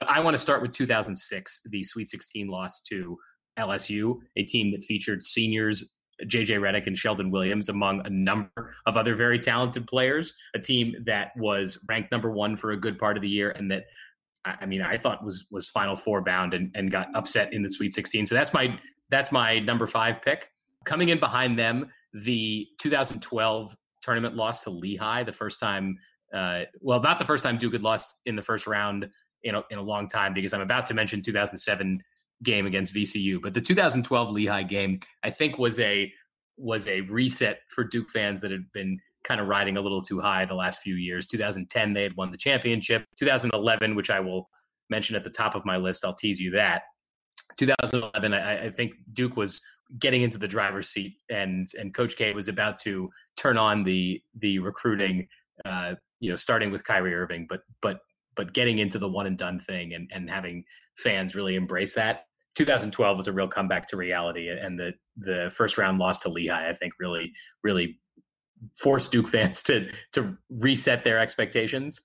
[0.00, 3.18] But I want to start with 2006, the Sweet 16 loss to
[3.58, 8.96] LSU, a team that featured seniors JJ Redick and Sheldon Williams, among a number of
[8.96, 10.34] other very talented players.
[10.54, 13.70] A team that was ranked number one for a good part of the year, and
[13.70, 13.84] that
[14.60, 17.70] I mean, I thought was was Final Four bound and, and got upset in the
[17.70, 18.26] Sweet 16.
[18.26, 18.78] So that's my
[19.10, 20.50] that's my number five pick.
[20.84, 25.98] Coming in behind them, the 2012 tournament loss to Lehigh, the first time,
[26.32, 29.08] uh, well, not the first time Duke had lost in the first round
[29.42, 32.00] in a, in a long time, because I'm about to mention 2007
[32.42, 36.12] game against VCU, but the 2012 Lehigh game, I think, was a
[36.58, 40.20] was a reset for Duke fans that had been kind of riding a little too
[40.20, 41.26] high the last few years.
[41.26, 43.04] 2010, they had won the championship.
[43.18, 44.48] 2011, which I will
[44.88, 46.82] mention at the top of my list, I'll tease you that.
[47.56, 49.60] 2011, I, I think Duke was
[49.98, 54.22] getting into the driver's seat, and and Coach K was about to turn on the
[54.38, 55.28] the recruiting.
[55.64, 58.00] Uh, you know, starting with Kyrie Irving, but but
[58.36, 60.64] but getting into the one and done thing, and and having
[60.96, 62.26] fans really embrace that.
[62.56, 66.68] 2012 was a real comeback to reality, and the the first round loss to Lehigh,
[66.68, 67.98] I think, really really
[68.78, 72.02] forced Duke fans to to reset their expectations.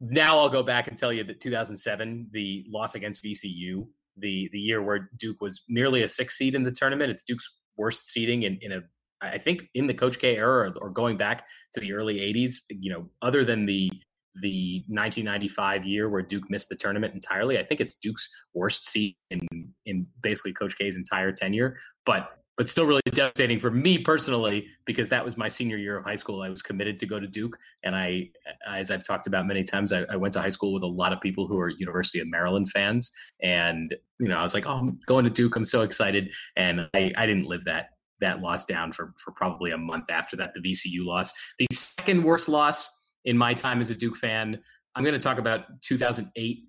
[0.00, 3.86] Now I'll go back and tell you that 2007, the loss against VCU,
[4.16, 7.48] the the year where Duke was merely a six seed in the tournament, it's Duke's
[7.76, 8.82] worst seeding in in a
[9.22, 12.54] I think in the Coach K era or, or going back to the early 80s.
[12.70, 13.90] You know, other than the
[14.40, 19.14] the 1995 year where Duke missed the tournament entirely, I think it's Duke's worst seed
[19.30, 19.40] in
[19.86, 21.76] in basically Coach K's entire tenure.
[22.04, 26.04] But but still really devastating for me personally because that was my senior year of
[26.04, 26.42] high school.
[26.42, 28.30] I was committed to go to Duke, and I,
[28.68, 31.12] as I've talked about many times, I, I went to high school with a lot
[31.12, 33.10] of people who are University of Maryland fans,
[33.42, 35.56] and you know I was like, oh, I'm going to Duke.
[35.56, 39.70] I'm so excited, and I, I didn't live that that loss down for for probably
[39.70, 40.52] a month after that.
[40.54, 42.90] The VCU loss, the second worst loss
[43.24, 44.60] in my time as a Duke fan.
[44.94, 46.64] I'm going to talk about 2008.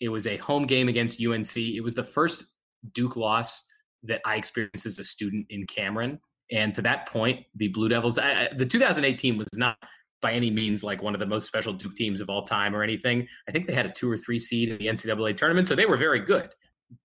[0.00, 1.56] It was a home game against UNC.
[1.56, 2.44] It was the first
[2.92, 3.68] Duke loss
[4.04, 6.20] that I experienced as a student in Cameron.
[6.50, 9.78] And to that point, the Blue Devils, I, the 2018 was not
[10.20, 12.82] by any means like one of the most special Duke teams of all time or
[12.82, 13.26] anything.
[13.48, 15.86] I think they had a two or three seed in the NCAA tournament, so they
[15.86, 16.50] were very good,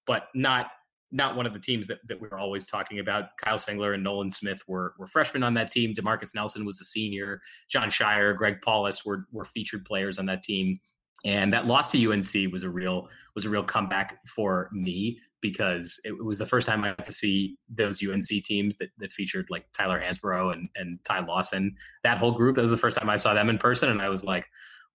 [0.06, 0.68] but not
[1.12, 3.36] not one of the teams that, that we were always talking about.
[3.44, 5.94] Kyle Singler and Nolan Smith were were freshmen on that team.
[5.94, 7.42] Demarcus Nelson was a senior.
[7.68, 10.80] Jon Scheyer, Greg Paulus were were featured players on that team.
[11.26, 16.00] And that loss to UNC was a real was a real comeback for me because
[16.04, 19.48] it was the first time I got to see those UNC teams that, that featured
[19.50, 21.76] like Tyler Hansbrough and, and Ty Lawson.
[22.04, 23.90] That whole group, that was the first time I saw them in person.
[23.90, 24.48] And I was like,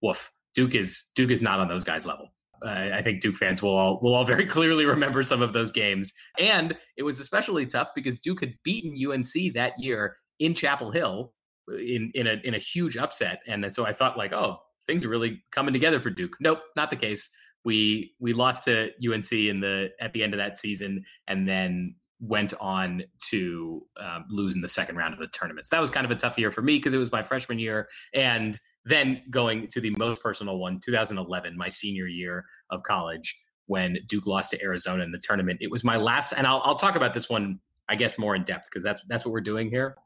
[0.03, 2.29] woof, Duke is Duke is not on those guys' level.
[2.65, 5.73] Uh, I think Duke fans will all will all very clearly remember some of those
[5.73, 6.13] games.
[6.39, 11.33] And it was especially tough because Duke had beaten UNC that year in Chapel Hill
[11.69, 13.41] in in a in a huge upset.
[13.47, 16.37] And so I thought like, oh, things are really coming together for Duke.
[16.41, 17.31] Nope, not the case
[17.65, 21.95] we we lost to UNC in the at the end of that season, and then
[22.21, 25.71] went on to um, lose in the second round of the tournaments.
[25.71, 27.89] That was kind of a tough year for me because it was my freshman year,
[28.13, 33.97] and then going to the most personal one, 2011, my senior year of college, when
[34.07, 35.59] Duke lost to Arizona in the tournament.
[35.63, 38.45] It was my last, and I'll I'll talk about this one, I guess, more in
[38.45, 39.97] depth because that's that's what we're doing here.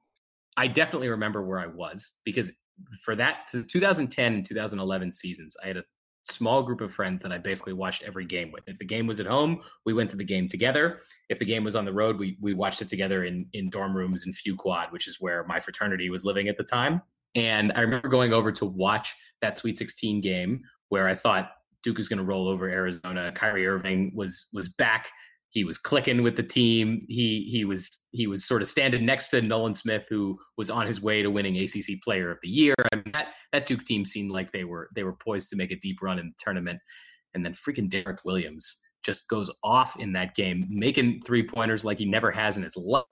[0.57, 2.51] I definitely remember where I was because
[3.03, 5.85] for that 2010 and 2011 seasons, I had a
[6.31, 8.65] small group of friends that I basically watched every game with.
[8.67, 11.01] If the game was at home, we went to the game together.
[11.29, 13.97] If the game was on the road, we we watched it together in in dorm
[13.97, 17.03] rooms in Few Quad, which is where my fraternity was living at the time.
[17.35, 21.51] And I remember going over to watch that Sweet 16 game where I thought
[21.83, 23.33] Duke was going to roll over Arizona.
[23.33, 25.09] Kyrie Irving was was back
[25.59, 27.05] he was clicking with the team.
[27.09, 30.87] He he was he was sort of standing next to Nolan Smith, who was on
[30.87, 32.77] his way to winning ACC Player of the Year.
[32.93, 35.73] I mean, that that Duke team seemed like they were they were poised to make
[35.73, 36.79] a deep run in the tournament.
[37.35, 41.99] And then freaking Derrick Williams just goes off in that game, making three pointers like
[41.99, 43.05] he never has in his life.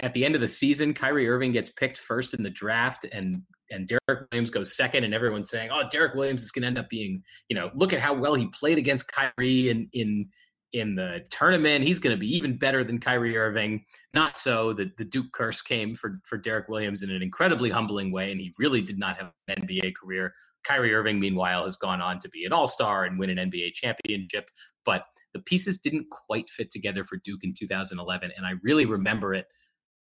[0.00, 3.42] At the end of the season, Kyrie Irving gets picked first in the draft, and
[3.72, 6.78] and Derrick Williams goes second, and everyone's saying, "Oh, Derrick Williams is going to end
[6.78, 10.28] up being, you know, look at how well he played against Kyrie in in
[10.72, 11.84] in the tournament.
[11.84, 13.84] He's going to be even better than Kyrie Irving.
[14.14, 14.72] Not so.
[14.72, 18.40] The, the Duke curse came for, for Derrick Williams in an incredibly humbling way, and
[18.40, 20.32] he really did not have an NBA career.
[20.64, 23.72] Kyrie Irving, meanwhile, has gone on to be an all star and win an NBA
[23.74, 24.50] championship.
[24.84, 28.30] But the pieces didn't quite fit together for Duke in 2011.
[28.36, 29.46] And I really remember it,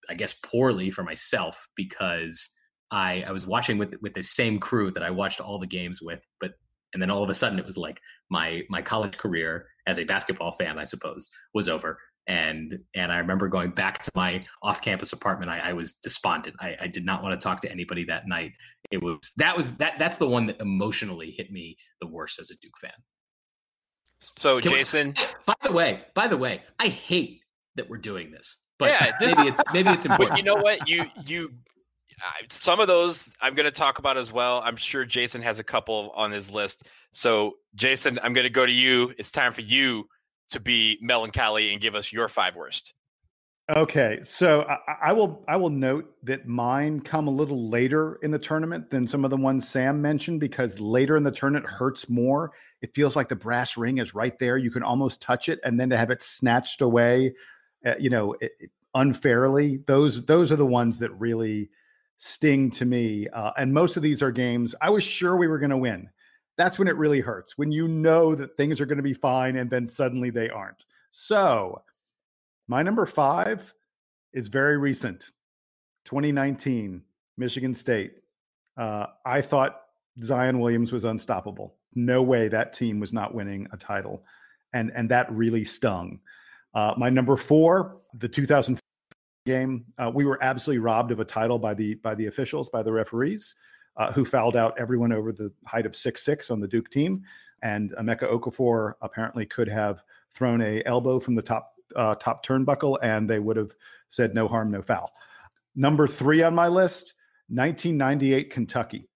[0.10, 2.50] I guess, poorly for myself because.
[2.92, 6.00] I, I was watching with with the same crew that I watched all the games
[6.00, 6.52] with, but
[6.94, 10.04] and then all of a sudden it was like my my college career as a
[10.04, 12.00] basketball fan, I suppose, was over.
[12.28, 15.52] And and I remember going back to my off-campus apartment.
[15.52, 16.56] I, I was despondent.
[16.62, 18.52] I, I did not want to talk to anybody that night.
[18.92, 22.50] It was that was that that's the one that emotionally hit me the worst as
[22.50, 22.92] a Duke fan.
[24.38, 27.42] So Can Jason, we, by the way, by the way, I hate
[27.76, 28.60] that we're doing this.
[28.80, 30.30] But yeah, this, maybe it's maybe it's important.
[30.30, 30.88] But you know what?
[30.88, 31.52] You you
[32.50, 34.62] some of those I'm going to talk about as well.
[34.64, 36.84] I'm sure Jason has a couple on his list.
[37.12, 39.14] So, Jason, I'm going to go to you.
[39.18, 40.08] It's time for you
[40.52, 42.94] to be melancholy and give us your five worst.
[43.70, 44.78] Okay, so I,
[45.10, 49.08] I, will I will note that mine come a little later in the tournament than
[49.08, 52.52] some of the ones Sam mentioned because later in the tournament hurts more.
[52.82, 55.80] It feels like the brass ring is right there; you can almost touch it, and
[55.80, 57.36] then to have it snatched away,
[57.86, 59.78] uh, you know, it, it, unfairly.
[59.88, 61.70] Those those are the ones that really
[62.18, 63.28] sting to me.
[63.30, 66.10] Uh, and most of these are games I was sure we were going to win.
[66.58, 69.56] That's when it really hurts, when you know that things are going to be fine
[69.56, 70.86] and then suddenly they aren't.
[71.10, 71.82] So,
[72.68, 73.74] my number five
[74.34, 75.32] is very recent
[76.06, 77.02] 2019,
[77.38, 78.16] Michigan State.
[78.78, 79.82] Uh, I thought
[80.22, 81.76] Zion Williams was unstoppable.
[81.96, 84.24] No way that team was not winning a title.
[84.74, 86.20] And, and that really stung.
[86.74, 88.80] Uh, my number four, the 2000
[89.46, 89.86] game.
[89.98, 92.92] Uh, we were absolutely robbed of a title by the by the officials, by the
[92.92, 93.56] referees,
[93.98, 97.24] uh, who fouled out everyone over the height of six six on the Duke team.
[97.62, 102.98] And Emeka Okafor apparently could have thrown a elbow from the top uh, top turnbuckle,
[103.02, 103.72] and they would have
[104.10, 105.12] said no harm, no foul.
[105.76, 107.14] Number three on my list,
[107.50, 109.10] 1998 Kentucky.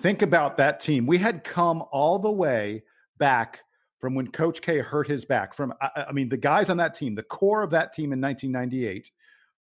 [0.00, 1.06] Think about that team.
[1.06, 2.82] We had come all the way
[3.18, 3.60] back
[3.98, 5.54] from when Coach K hurt his back.
[5.54, 8.20] From I, I mean, the guys on that team, the core of that team in
[8.20, 9.10] 1998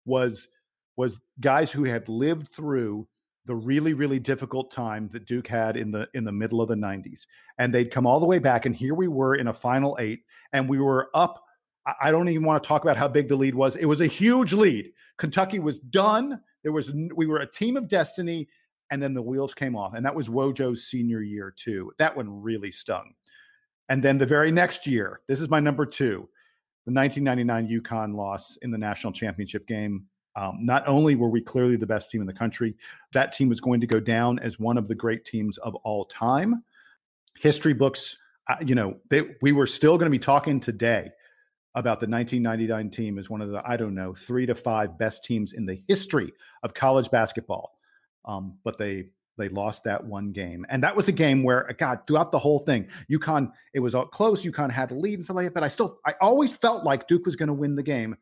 [0.05, 0.47] was
[0.95, 3.07] was guys who had lived through
[3.45, 6.75] the really really difficult time that Duke had in the in the middle of the
[6.75, 7.25] 90s
[7.57, 10.21] and they'd come all the way back and here we were in a final 8
[10.53, 11.43] and we were up
[12.01, 13.75] I don't even want to talk about how big the lead was.
[13.75, 14.93] It was a huge lead.
[15.17, 16.39] Kentucky was done.
[16.63, 18.47] There was we were a team of destiny
[18.89, 21.91] and then the wheels came off and that was Wojo's senior year too.
[21.97, 23.13] That one really stung.
[23.89, 26.27] And then the very next year this is my number 2
[26.85, 30.05] the 1999 UConn loss in the national championship game.
[30.35, 32.75] Um, not only were we clearly the best team in the country,
[33.13, 36.05] that team was going to go down as one of the great teams of all
[36.05, 36.63] time.
[37.39, 38.17] History books,
[38.49, 41.11] uh, you know, they, we were still going to be talking today
[41.75, 45.23] about the 1999 team as one of the, I don't know, three to five best
[45.23, 47.77] teams in the history of college basketball.
[48.25, 49.05] Um, but they
[49.37, 52.39] they lost that one game, and that was a game where uh, God throughout the
[52.39, 54.43] whole thing, UConn it was all close.
[54.43, 57.07] UConn had a lead and stuff like that, but I still I always felt like
[57.07, 58.15] Duke was going to win the game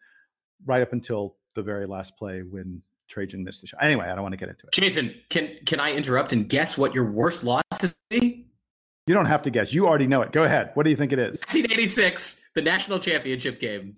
[0.65, 3.83] right up until the very last play when Trajan missed the shot.
[3.83, 4.73] Anyway, I don't want to get into it.
[4.73, 7.93] Jason, can can I interrupt and guess what your worst loss is?
[9.07, 9.73] You don't have to guess.
[9.73, 10.31] You already know it.
[10.31, 10.71] Go ahead.
[10.75, 11.33] What do you think it is?
[11.49, 13.97] 1986, the national championship game.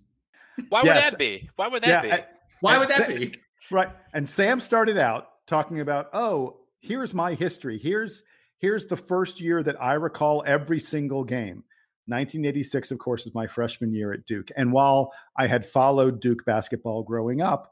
[0.70, 1.50] Why would that be?
[1.56, 2.10] Why would that yeah, be?
[2.12, 2.24] And,
[2.62, 3.36] Why would that Sa- be?
[3.70, 3.90] Right.
[4.14, 7.80] And Sam started out talking about, oh, here's my history.
[7.80, 8.22] Here's
[8.60, 11.64] here's the first year that I recall every single game.
[12.08, 14.50] 1986, of course, is my freshman year at Duke.
[14.58, 17.72] And while I had followed Duke basketball growing up,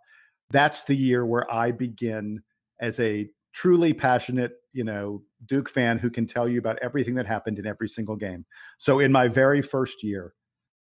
[0.49, 2.41] that's the year where I begin
[2.79, 7.25] as a truly passionate, you know, Duke fan who can tell you about everything that
[7.25, 8.45] happened in every single game.
[8.77, 10.33] So in my very first year,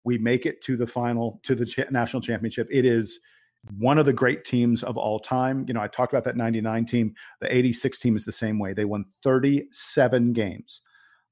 [0.05, 2.67] we make it to the final to the cha- national championship.
[2.73, 3.21] It is
[3.77, 5.65] one of the great teams of all time.
[5.69, 7.15] You know, I talked about that 99 team.
[7.41, 8.73] The 86 team is the same way.
[8.73, 10.81] They won 37 games.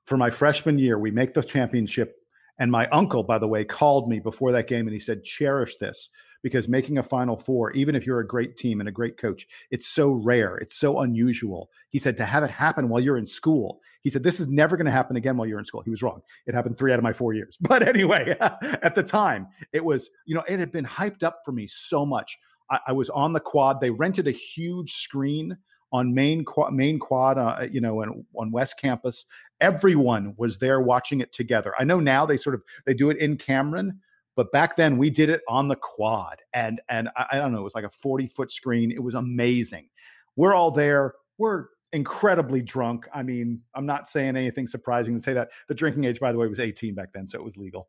[0.05, 2.17] For my freshman year, we make the championship.
[2.59, 5.77] And my uncle, by the way, called me before that game and he said, cherish
[5.77, 6.09] this
[6.43, 9.47] because making a Final Four, even if you're a great team and a great coach,
[9.71, 10.57] it's so rare.
[10.59, 11.71] It's so unusual.
[11.91, 13.81] He said to have it happen while you're in school.
[14.07, 15.83] He said, This is never going to happen again while you're in school.
[15.83, 16.23] He was wrong.
[16.47, 17.59] It happened three out of my four years.
[17.61, 21.51] But anyway, at the time, it was, you know, it had been hyped up for
[21.51, 22.39] me so much.
[22.71, 23.81] I, I was on the quad.
[23.81, 25.59] They rented a huge screen
[25.91, 29.25] on main quad, main quad, uh, you know, on, on West Campus.
[29.61, 31.75] Everyone was there watching it together.
[31.77, 34.01] I know now they sort of they do it in Cameron,
[34.37, 37.59] but back then we did it on the quad, and and I, I don't know,
[37.59, 38.93] it was like a forty foot screen.
[38.93, 39.89] It was amazing.
[40.37, 41.15] We're all there.
[41.39, 43.07] We're incredibly drunk.
[43.15, 45.51] I mean, I'm not saying anything surprising to say that.
[45.69, 47.89] The drinking age, by the way, was 18 back then, so it was legal.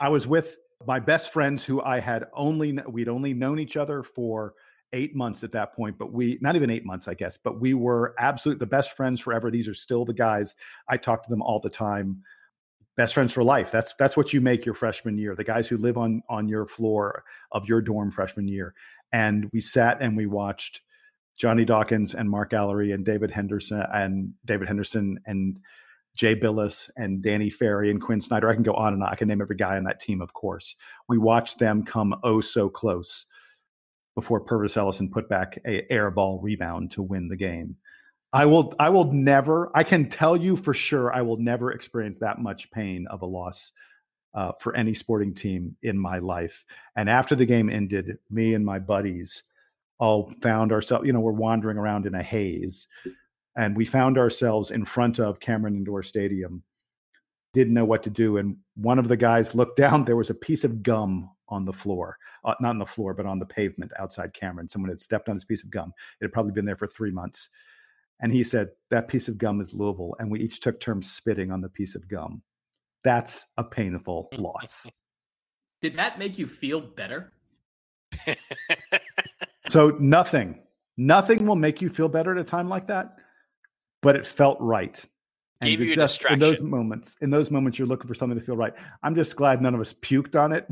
[0.00, 4.02] I was with my best friends who I had only we'd only known each other
[4.02, 4.54] for
[4.92, 7.74] eight months at that point, but we not even eight months, I guess, but we
[7.74, 9.50] were absolute the best friends forever.
[9.50, 10.54] These are still the guys.
[10.88, 12.22] I talk to them all the time
[12.96, 13.70] best friends for life.
[13.70, 15.34] That's that's what you make your freshman year.
[15.34, 18.74] The guys who live on on your floor of your dorm freshman year.
[19.12, 20.80] And we sat and we watched
[21.36, 25.58] Johnny Dawkins and Mark Alarie and David Henderson and David Henderson and
[26.14, 28.48] Jay Bilas and Danny Ferry and Quin Snyder.
[28.48, 29.08] I can go on and on.
[29.10, 30.74] I can name every guy on that team, of course.
[31.08, 33.26] We watched them come oh so close
[34.14, 37.76] before Pervis Ellison put back a air ball rebound to win the game.
[38.32, 42.18] I will I will never I can tell you for sure I will never experience
[42.18, 43.72] that much pain of a loss
[44.34, 46.64] uh, for any sporting team in my life.
[46.96, 49.42] And after the game ended, me and my buddies
[49.98, 52.86] all found ourselves, you know, we're wandering around in a haze
[53.56, 56.62] and we found ourselves in front of Cameron Indoor Stadium.
[57.54, 58.36] Didn't know what to do.
[58.36, 61.72] And one of the guys looked down, there was a piece of gum on the
[61.72, 64.68] floor, uh, not on the floor, but on the pavement outside Cameron.
[64.68, 65.92] Someone had stepped on this piece of gum.
[66.20, 67.48] It had probably been there for three months.
[68.20, 70.16] And he said, That piece of gum is Louisville.
[70.18, 72.42] And we each took turns spitting on the piece of gum.
[73.04, 74.86] That's a painful loss.
[75.80, 77.32] Did that make you feel better?
[79.76, 80.58] so, nothing,
[80.96, 83.16] nothing will make you feel better at a time like that,
[84.00, 85.04] but it felt right.
[85.60, 86.42] And Gave you a distraction.
[86.42, 88.72] In those moments, in those moments, you're looking for something to feel right.
[89.02, 90.66] I'm just glad none of us puked on it.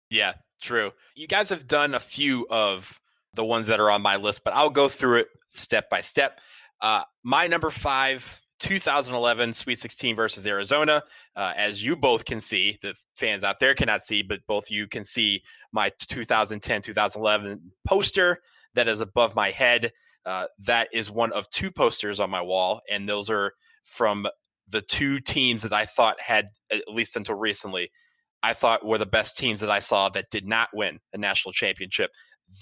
[0.10, 0.90] yeah, true.
[1.14, 3.00] You guys have done a few of
[3.34, 6.40] the ones that are on my list, but I'll go through it step by step.
[6.80, 11.02] Uh, my number five, 2011 Sweet 16 versus Arizona.
[11.36, 14.86] Uh, as you both can see, the fans out there cannot see, but both you
[14.86, 15.42] can see
[15.72, 18.40] my 2010 2011 poster
[18.74, 19.92] that is above my head.
[20.24, 23.52] Uh, that is one of two posters on my wall, and those are
[23.84, 24.26] from
[24.70, 27.90] the two teams that I thought had, at least until recently,
[28.42, 31.52] I thought were the best teams that I saw that did not win a national
[31.52, 32.10] championship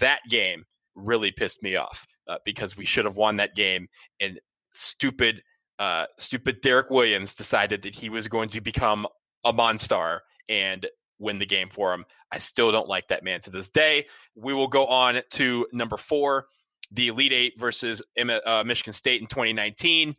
[0.00, 3.88] that game really pissed me off uh, because we should have won that game.
[4.20, 4.40] And
[4.72, 5.42] stupid,
[5.78, 9.06] uh, stupid Derrick Williams decided that he was going to become
[9.44, 10.86] a monster and
[11.18, 12.04] win the game for him.
[12.30, 14.06] I still don't like that man to this day.
[14.34, 16.46] We will go on to number four,
[16.90, 20.16] the Elite Eight versus uh, Michigan State in 2019.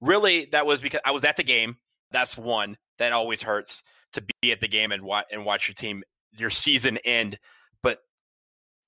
[0.00, 1.76] Really, that was because I was at the game.
[2.10, 5.74] That's one that always hurts to be at the game and watch and watch your
[5.74, 6.02] team,
[6.36, 7.38] your season end
[7.82, 7.98] But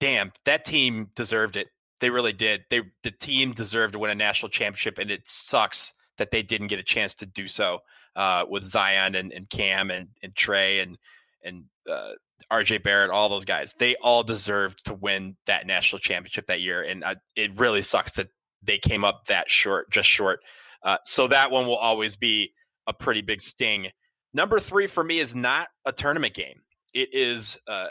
[0.00, 1.68] damn, that team deserved it.
[2.00, 2.64] They really did.
[2.70, 6.68] They the team deserved to win a national championship, and it sucks that they didn't
[6.68, 7.80] get a chance to do so
[8.16, 10.98] uh, with Zion and, and Cam and, and Tre and
[11.42, 12.12] and uh,
[12.50, 16.82] RJ Barrett, all those guys, they all deserved to win that national championship that year.
[16.82, 18.28] And uh, it really sucks that
[18.62, 20.40] they came up that short, just short.
[20.82, 22.52] Uh, so that one will always be
[22.86, 23.88] a pretty big sting.
[24.32, 26.60] Number three for me is not a tournament game.
[26.92, 27.88] It is uh,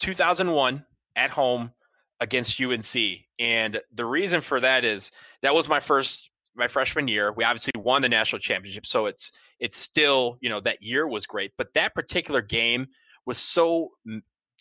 [0.00, 0.84] 2001
[1.14, 1.72] at home
[2.20, 2.94] against UNC.
[3.38, 5.10] And the reason for that is
[5.42, 7.32] that was my first my freshman year.
[7.32, 11.26] We obviously won the national championship, so it's it's still, you know, that year was
[11.26, 12.86] great, but that particular game
[13.26, 13.90] was so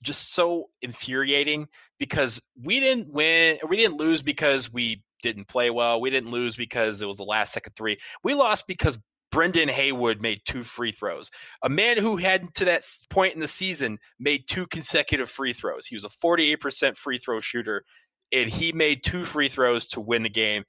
[0.02, 1.68] just so infuriating
[2.00, 6.00] because we didn't win, we didn't lose because we didn't play well.
[6.00, 7.98] We didn't lose because it was the last second three.
[8.24, 8.98] We lost because
[9.36, 11.30] Brendan Haywood made two free throws.
[11.62, 15.86] A man who had to that point in the season made two consecutive free throws.
[15.86, 17.84] He was a 48% free throw shooter,
[18.32, 20.64] and he made two free throws to win the game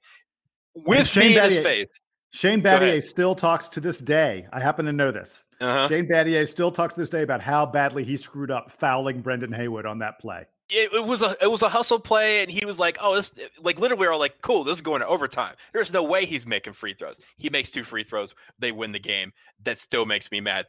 [0.75, 1.87] with Shane me in his face.
[2.33, 4.45] Shane Battier still talks to this day.
[4.51, 5.45] I happen to know this.
[5.61, 5.87] Uh-huh.
[5.87, 9.53] Shane Battier still talks to this day about how badly he screwed up fouling Brendan
[9.53, 10.45] Haywood on that play.
[10.69, 13.33] It, it, was a it was a hustle play, and he was like, "Oh, this
[13.61, 16.25] like literally we are all like, cool, this is going to overtime." There's no way
[16.25, 17.19] he's making free throws.
[17.37, 19.31] He makes two free throws, they win the game.
[19.63, 20.65] That still makes me mad.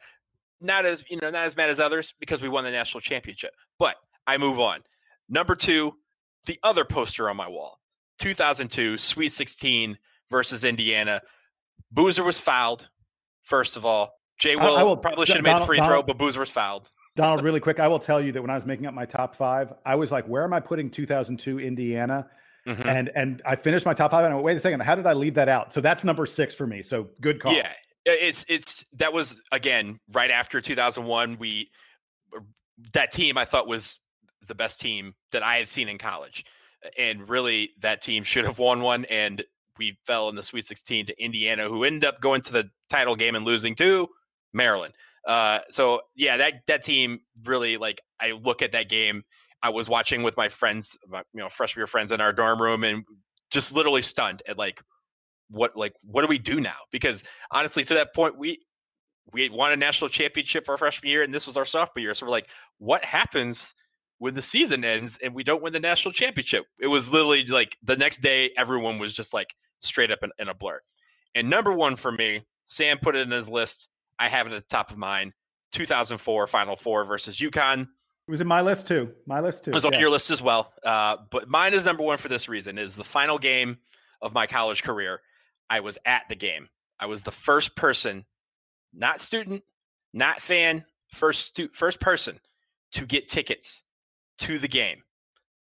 [0.61, 3.51] Not as you know, not as mad as others because we won the national championship.
[3.77, 3.95] But
[4.25, 4.81] I move on.
[5.27, 5.95] Number two,
[6.45, 7.79] the other poster on my wall,
[8.19, 9.97] 2002 Sweet 16
[10.29, 11.21] versus Indiana.
[11.91, 12.87] Boozer was fouled.
[13.43, 15.91] First of all, Jay Will, I, I will, probably should have made the free Donald,
[15.91, 16.89] throw, but Boozer was fouled.
[17.19, 19.35] Donald, really quick, I will tell you that when I was making up my top
[19.35, 22.29] five, I was like, where am I putting 2002 Indiana?
[22.65, 22.87] Mm-hmm.
[22.87, 25.05] And and I finished my top five, and I went, wait a second, how did
[25.05, 25.73] I leave that out?
[25.73, 26.81] So that's number six for me.
[26.81, 27.53] So good call.
[27.53, 27.71] Yeah,
[28.05, 31.37] it's it's that was again right after 2001.
[31.39, 31.71] We
[32.93, 33.99] that team I thought was
[34.47, 36.45] the best team that I had seen in college,
[36.97, 39.03] and really that team should have won one.
[39.05, 39.43] And
[39.77, 43.15] we fell in the Sweet 16 to Indiana, who ended up going to the title
[43.15, 44.07] game and losing to
[44.53, 44.93] Maryland.
[45.27, 49.23] Uh, so yeah, that that team really like I look at that game.
[49.61, 52.83] I was watching with my friends, you know, freshman year friends in our dorm room,
[52.83, 53.03] and
[53.51, 54.81] just literally stunned at like
[55.49, 56.77] what like what do we do now?
[56.91, 58.59] Because honestly, to that point, we
[59.33, 62.13] we won a national championship our freshman year, and this was our sophomore year.
[62.13, 63.73] So we're like, what happens
[64.17, 66.65] when the season ends and we don't win the national championship?
[66.79, 69.49] It was literally like the next day, everyone was just like
[69.81, 70.79] straight up in, in a blur.
[71.35, 73.87] And number one for me, Sam put it in his list.
[74.19, 75.33] I have it at the top of mine.
[75.71, 77.81] 2004 Final Four versus UConn.
[77.81, 79.11] It was in my list too.
[79.25, 79.71] My list too.
[79.71, 79.99] It was on yeah.
[79.99, 80.73] your list as well.
[80.83, 83.77] Uh, but mine is number one for this reason: is the final game
[84.21, 85.21] of my college career.
[85.69, 86.69] I was at the game.
[86.99, 88.25] I was the first person,
[88.93, 89.63] not student,
[90.13, 92.39] not fan, first stu- first person
[92.93, 93.83] to get tickets
[94.39, 95.03] to the game.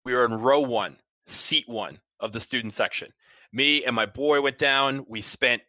[0.05, 0.97] We were in row one,
[1.27, 3.13] seat one of the student section.
[3.51, 5.05] Me and my boy went down.
[5.07, 5.61] We spent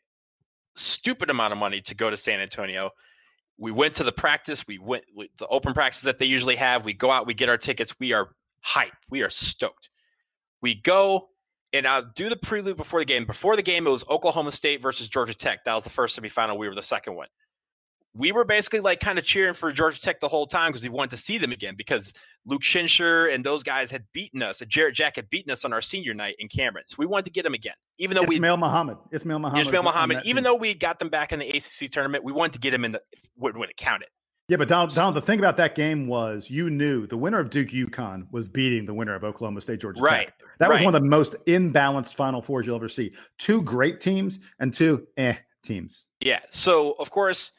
[0.77, 2.91] stupid amount of money to go to San Antonio.
[3.59, 4.67] We went to the practice.
[4.67, 5.05] We went
[5.39, 6.85] the open practice that they usually have.
[6.85, 7.27] We go out.
[7.27, 7.95] We get our tickets.
[7.99, 8.31] We are
[8.67, 8.91] hyped.
[9.11, 9.91] We are stoked.
[10.61, 11.29] We go
[11.73, 13.27] and I'll do the prelude before the game.
[13.27, 15.65] Before the game, it was Oklahoma State versus Georgia Tech.
[15.65, 16.57] That was the first semifinal.
[16.57, 17.29] We were the second one
[18.15, 20.89] we were basically like kind of cheering for Georgia Tech the whole time because we
[20.89, 22.13] wanted to see them again because
[22.47, 24.61] Luke Schenscher and those guys had beaten us.
[24.61, 26.85] And Jarrett Jack had beaten us on our senior night in Cameron.
[26.89, 27.75] So we wanted to get them again.
[27.99, 28.99] Even though Ismail we Ismail Muhammad.
[29.13, 29.67] Ismail Muhammad.
[29.67, 30.19] Ismail Muhammad.
[30.25, 30.45] Even team.
[30.45, 32.93] though we got them back in the ACC tournament, we wanted to get them in
[32.93, 33.01] the
[33.37, 34.09] when it counted.
[34.49, 37.49] Yeah, but Donald, Donald, the thing about that game was you knew the winner of
[37.49, 40.27] Duke UConn was beating the winner of Oklahoma State Georgia right.
[40.27, 40.35] Tech.
[40.59, 40.75] That right.
[40.75, 43.13] was one of the most imbalanced Final Fours you'll ever see.
[43.39, 46.09] Two great teams and two eh teams.
[46.21, 46.41] Yeah.
[46.51, 47.53] So of course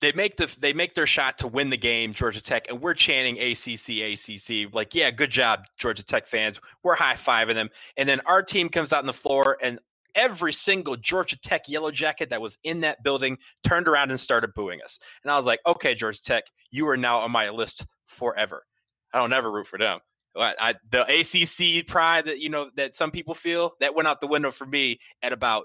[0.00, 2.94] they make the they make their shot to win the game, Georgia Tech, and we're
[2.94, 4.74] chanting ACC, ACC.
[4.74, 6.60] Like, yeah, good job, Georgia Tech fans.
[6.82, 9.78] We're high fiving them, and then our team comes out on the floor, and
[10.14, 14.54] every single Georgia Tech yellow jacket that was in that building turned around and started
[14.54, 14.98] booing us.
[15.22, 18.64] And I was like, okay, Georgia Tech, you are now on my list forever.
[19.12, 20.00] I don't ever root for them.
[20.36, 24.28] I, the ACC pride that you know that some people feel that went out the
[24.28, 25.64] window for me at about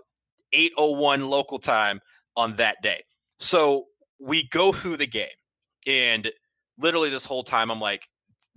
[0.54, 2.02] 8:01 local time
[2.36, 3.04] on that day.
[3.40, 3.86] So
[4.26, 5.28] we go through the game,
[5.86, 6.32] and
[6.78, 8.08] literally this whole time, I'm like,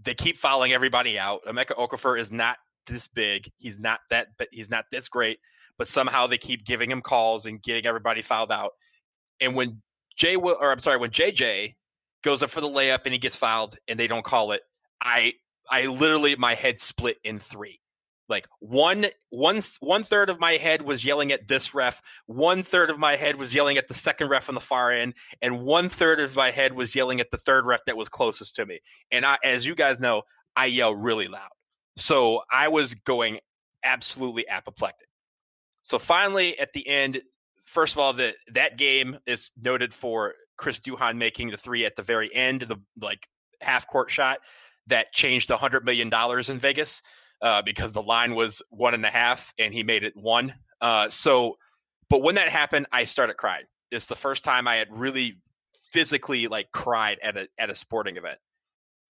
[0.03, 1.45] they keep fouling everybody out.
[1.47, 2.57] Emeka Okafor is not
[2.87, 3.51] this big.
[3.59, 5.39] He's not that, but he's not this great.
[5.77, 8.73] But somehow they keep giving him calls and getting everybody fouled out.
[9.41, 9.83] And when
[10.17, 11.77] Jay, will, or I'm sorry, when JJ
[12.25, 14.63] goes up for the layup and he gets fouled and they don't call it,
[15.01, 15.35] I,
[15.71, 17.81] I literally my head split in three
[18.29, 22.91] like one one one third of my head was yelling at this ref one third
[22.91, 25.89] of my head was yelling at the second ref on the far end and one
[25.89, 28.81] third of my head was yelling at the third ref that was closest to me.
[29.11, 30.23] And i as you guys know
[30.57, 31.51] i yell really loud.
[31.97, 33.39] So i was going
[33.85, 35.09] absolutely apoplectic.
[35.85, 37.23] So finally at the end
[37.65, 41.97] first of all the that game is noted for Chris Duhon making the three at
[41.97, 43.27] the very end, the like
[43.61, 44.39] half court shot
[44.89, 47.01] that changed a hundred million dollars in Vegas
[47.43, 50.55] uh, because the line was one and a half and he made it one.
[50.81, 51.59] Uh, so,
[52.11, 53.65] but when that happened, I started crying.
[53.91, 55.39] It's the first time I had really
[55.91, 58.39] physically like cried at a at a sporting event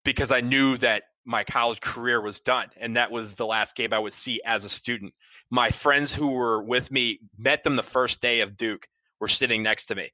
[0.04, 3.92] because I knew that my college career was done and that was the last game
[3.92, 5.14] I would see as a student.
[5.50, 8.86] My friends who were with me met them the first day of Duke
[9.18, 10.12] were sitting next to me.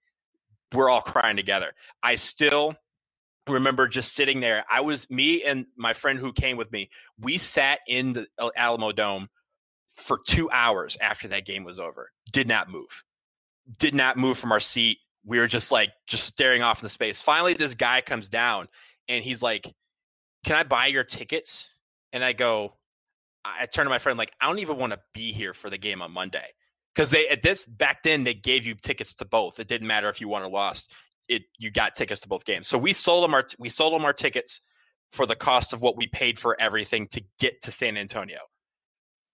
[0.72, 1.72] We're all crying together.
[2.02, 2.76] I still
[3.48, 4.64] remember just sitting there.
[4.70, 6.90] I was me and my friend who came with me.
[7.18, 9.28] We sat in the uh, Alamodome
[9.94, 12.10] for 2 hours after that game was over.
[12.30, 13.04] Did not move.
[13.78, 14.98] Did not move from our seat.
[15.24, 17.20] We were just like just staring off in the space.
[17.20, 18.68] Finally this guy comes down
[19.08, 19.72] and he's like,
[20.44, 21.74] "Can I buy your tickets?"
[22.12, 22.74] And I go
[23.44, 25.78] I turn to my friend like, "I don't even want to be here for the
[25.78, 26.46] game on Monday."
[26.94, 29.58] because they at this back then they gave you tickets to both.
[29.58, 30.90] It didn't matter if you won or lost.
[31.32, 32.68] It you got tickets to both games.
[32.68, 34.60] So we sold them our we sold them our tickets
[35.10, 38.38] for the cost of what we paid for everything to get to San Antonio.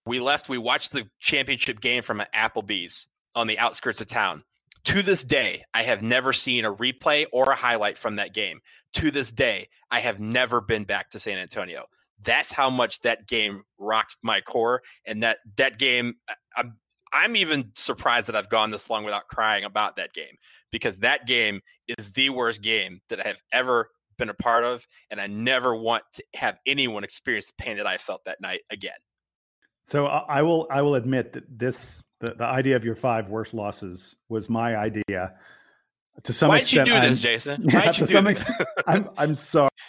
[0.05, 0.49] We left.
[0.49, 4.43] We watched the championship game from an Applebee's on the outskirts of town.
[4.85, 8.61] To this day, I have never seen a replay or a highlight from that game.
[8.93, 11.85] To this day, I have never been back to San Antonio.
[12.21, 16.15] That's how much that game rocked my core, and that that game.
[16.55, 16.77] I'm
[17.11, 20.37] I'm even surprised that I've gone this long without crying about that game
[20.71, 21.61] because that game
[21.97, 25.75] is the worst game that I have ever been a part of, and I never
[25.75, 28.91] want to have anyone experience the pain that I felt that night again.
[29.85, 33.53] So I will I will admit that this the, the idea of your five worst
[33.53, 35.33] losses was my idea.
[36.23, 37.63] To some Why'd extent, you do I'm, this, Jason?
[37.71, 38.41] Why'd to you do this?
[38.41, 39.69] extent, I'm I'm sorry.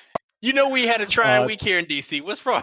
[0.43, 2.23] You know we had a try Uh, week here in DC.
[2.23, 2.63] What's wrong?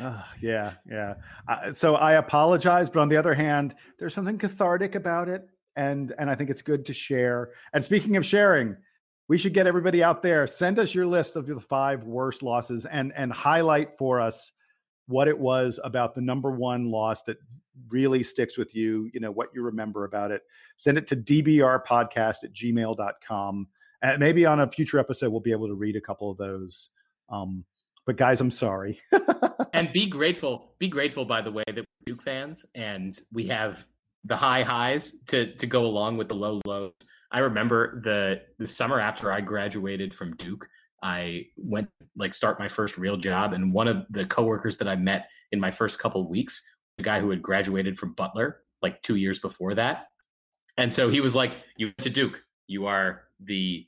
[0.00, 1.16] Uh, yeah, yeah.
[1.46, 5.46] Uh, so I apologize, but on the other hand, there's something cathartic about it,
[5.78, 7.52] and and I think it's good to share.
[7.72, 8.76] And speaking of sharing,
[9.28, 10.46] we should get everybody out there.
[10.46, 14.52] Send us your list of the five worst losses, and and highlight for us
[15.06, 17.38] what it was about the number one loss that
[17.88, 19.08] really sticks with you.
[19.14, 20.42] You know what you remember about it.
[20.76, 23.68] Send it to dbrpodcast at gmail.com.
[24.02, 26.90] And maybe on a future episode, we'll be able to read a couple of those.
[27.30, 27.64] Um,
[28.06, 29.00] but guys, I'm sorry.
[29.72, 30.72] and be grateful.
[30.78, 33.86] Be grateful, by the way, that we're Duke fans and we have
[34.24, 36.92] the high highs to to go along with the low lows.
[37.30, 40.68] I remember the the summer after I graduated from Duke,
[41.02, 44.96] I went like start my first real job, and one of the coworkers that I
[44.96, 46.62] met in my first couple weeks,
[46.96, 50.08] the guy who had graduated from Butler like two years before that,
[50.76, 52.42] and so he was like, "You went to Duke.
[52.66, 53.86] You are the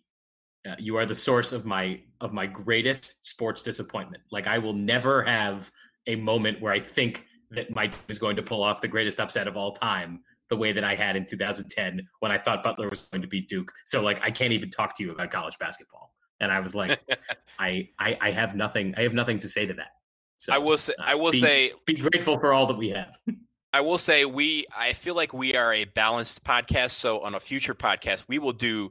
[0.68, 4.22] uh, you are the source of my of my greatest sports disappointment.
[4.30, 5.70] Like I will never have
[6.06, 9.20] a moment where I think that my team is going to pull off the greatest
[9.20, 12.90] upset of all time the way that I had in 2010 when I thought Butler
[12.90, 13.72] was going to beat Duke.
[13.86, 16.12] So like I can't even talk to you about college basketball.
[16.40, 17.00] And I was like,
[17.58, 19.92] I, I I have nothing I have nothing to say to that.
[20.36, 22.90] So I will say uh, I will be, say be grateful for all that we
[22.90, 23.16] have.
[23.72, 26.92] I will say we I feel like we are a balanced podcast.
[26.92, 28.90] So on a future podcast, we will do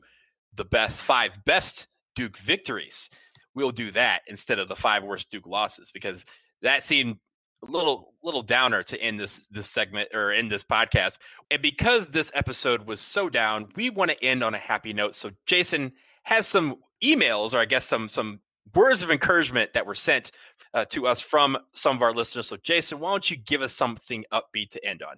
[0.56, 3.10] the best five best Duke victories.
[3.56, 6.24] We'll do that instead of the five worst Duke losses because
[6.62, 7.18] that seemed
[7.68, 11.18] little little downer to end this this segment or end this podcast.
[11.52, 15.16] And because this episode was so down, we want to end on a happy note.
[15.16, 15.94] So Jason
[16.24, 18.40] has some emails or I guess some some
[18.76, 20.32] words of encouragement that were sent
[20.74, 22.48] uh, to us from some of our listeners.
[22.48, 25.16] So Jason, why don't you give us something upbeat to end on?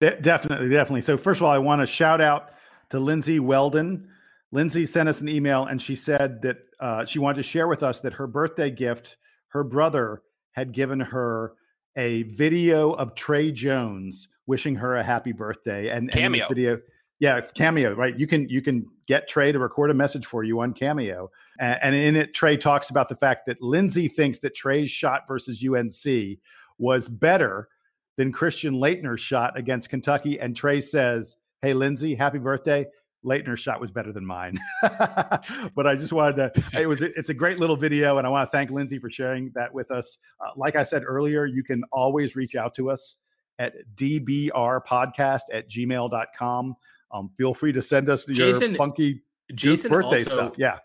[0.00, 1.02] De- definitely, definitely.
[1.02, 2.50] So first of all, I want to shout out
[2.90, 4.08] to Lindsay Weldon.
[4.52, 7.82] Lindsay sent us an email and she said that uh, she wanted to share with
[7.82, 9.16] us that her birthday gift,
[9.48, 10.22] her brother
[10.52, 11.54] had given her
[11.96, 16.40] a video of Tre Jones wishing her a happy birthday and, and Cameo.
[16.40, 16.80] this video.
[17.20, 18.18] Yeah, cameo, right?
[18.18, 21.30] You can you can get Tre to record a message for you on Cameo,
[21.60, 25.22] and, and in it, Tre talks about the fact that Lindsay thinks that Tre's shot
[25.28, 26.38] versus UNC
[26.78, 27.68] was better
[28.16, 32.86] than Christian Laettner's shot against Kentucky, and Tre says, "Hey, Lindsay, happy birthday."
[33.24, 36.80] Laettner's shot was better than mine, but I just wanted to.
[36.80, 39.50] It was it's a great little video, and I want to thank Lindsay for sharing
[39.54, 40.18] that with us.
[40.40, 43.16] Uh, like I said earlier, you can always reach out to us
[43.58, 46.76] at dbrpodcast at gmail.com.
[47.12, 49.22] Um, feel free to send us Jason- your funky
[49.54, 50.54] Jason birthday also- stuff.
[50.58, 50.78] Yeah.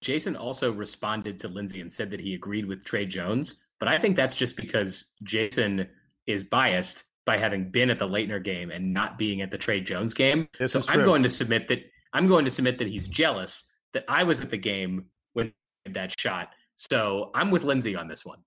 [0.00, 3.98] Jason also responded to Lindsay and said that he agreed with Tre Jones, but I
[3.98, 5.86] think that's just because Jason
[6.26, 9.80] is biased by having been at the Laettner game and not being at the Tre
[9.80, 10.48] Jones game.
[10.58, 11.80] This so I'm going to submit that
[12.12, 15.52] I'm going to submit that he's jealous that I was at the game when
[15.90, 16.50] that shot.
[16.74, 18.38] So I'm with Lindsay on this one.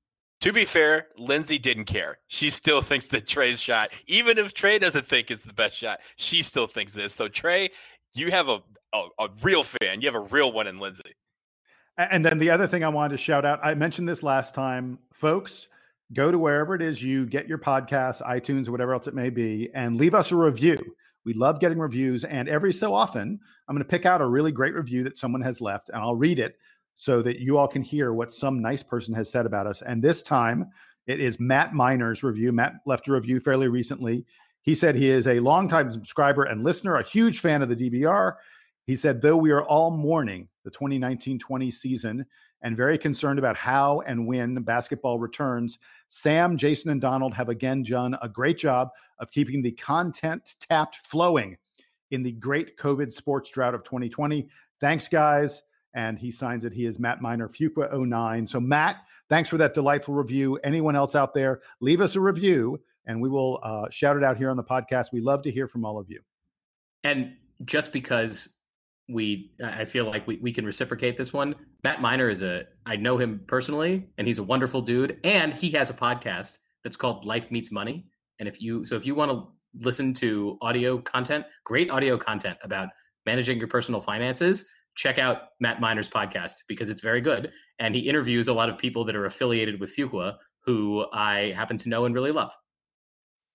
[0.42, 2.20] To be fair, Lindsay didn't care.
[2.28, 6.00] She still thinks that Tre's shot, even if Tre doesn't think it's the best shot,
[6.18, 7.14] she still thinks this.
[7.14, 7.70] So Tre,
[8.14, 8.60] you have a,
[8.94, 10.02] a, a real fan.
[10.02, 11.16] You have a real one in Lindsay.
[11.98, 15.00] And then the other thing I wanted to shout out, I mentioned this last time,
[15.14, 15.68] folks.
[16.14, 19.30] Go to wherever it is you get your podcasts, iTunes, or whatever else it may
[19.30, 20.78] be, and leave us a review.
[21.26, 22.24] We love getting reviews.
[22.24, 25.42] And every so often, I'm going to pick out a really great review that someone
[25.42, 26.58] has left and I'll read it
[26.94, 29.82] so that you all can hear what some nice person has said about us.
[29.82, 30.68] And this time,
[31.08, 32.52] it is Matt Miner's review.
[32.52, 34.26] Matt left a review fairly recently.
[34.62, 38.34] He said he is a longtime subscriber and listener, a huge fan of the DBR.
[38.86, 42.26] He said, though we are all mourning the 2019 20 season
[42.66, 45.78] and very concerned about how and when basketball returns,
[46.10, 48.90] Sam, Jason, and Donald have again done a great job
[49.20, 51.58] of keeping the content tapped flowing
[52.10, 54.50] in the great COVID sports drought of 2020.
[54.82, 55.62] Thanks, guys.
[55.94, 56.74] And he signs it.
[56.74, 58.48] He is Matt Miner, Fuqua 09.
[58.48, 58.98] So, Matt,
[59.30, 60.58] thanks for that delightful review.
[60.64, 64.38] Anyone else out there, leave us a review and we will uh, shout it out
[64.38, 65.12] here on the podcast.
[65.14, 66.20] We love to hear from all of you.
[67.04, 68.55] And just because
[69.08, 71.56] we I feel like we, we can reciprocate this one.
[71.84, 75.70] Matt Miner is a I know him personally and he's a wonderful dude and he
[75.72, 78.06] has a podcast that's called Life Meets Money.
[78.40, 79.48] And if you so if you want to
[79.86, 82.90] listen to audio content, great audio content about
[83.26, 87.52] managing your personal finances, check out Matt Miner's podcast because it's very good.
[87.80, 91.78] And he interviews a lot of people that are affiliated with Fuqua who I happen
[91.78, 92.52] to know and really love.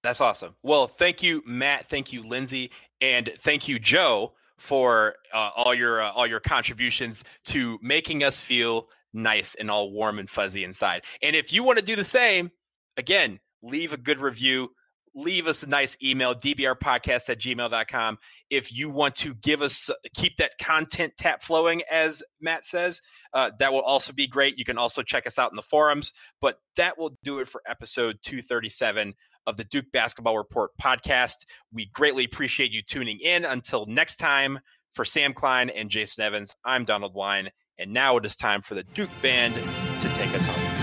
[0.02, 0.54] That's awesome.
[0.62, 1.88] Well, thank you, Matt.
[1.88, 2.70] Thank you, Lindsay,
[3.00, 8.38] and thank you, Joe, for uh, all your uh, all your contributions to making us
[8.38, 11.02] feel nice and all warm and fuzzy inside.
[11.22, 12.50] And if you want to do the same,
[12.96, 14.68] again, leave a good review.
[15.12, 18.18] Leave us a nice email, dbrpodcast at gmail.com.
[18.48, 23.00] If you want to give us, keep that content tap flowing, as Matt says,
[23.34, 24.56] uh, that will also be great.
[24.56, 26.12] You can also check us out in the forums.
[26.40, 29.14] But that will do it for episode 237
[29.46, 31.44] of the Duke Basketball Report podcast.
[31.72, 33.44] We greatly appreciate you tuning in.
[33.44, 34.60] Until next time,
[34.92, 37.50] for Sam Klein and Jason Evans, I'm Donald Wine.
[37.78, 40.79] And now it is time for the Duke Band to take us home.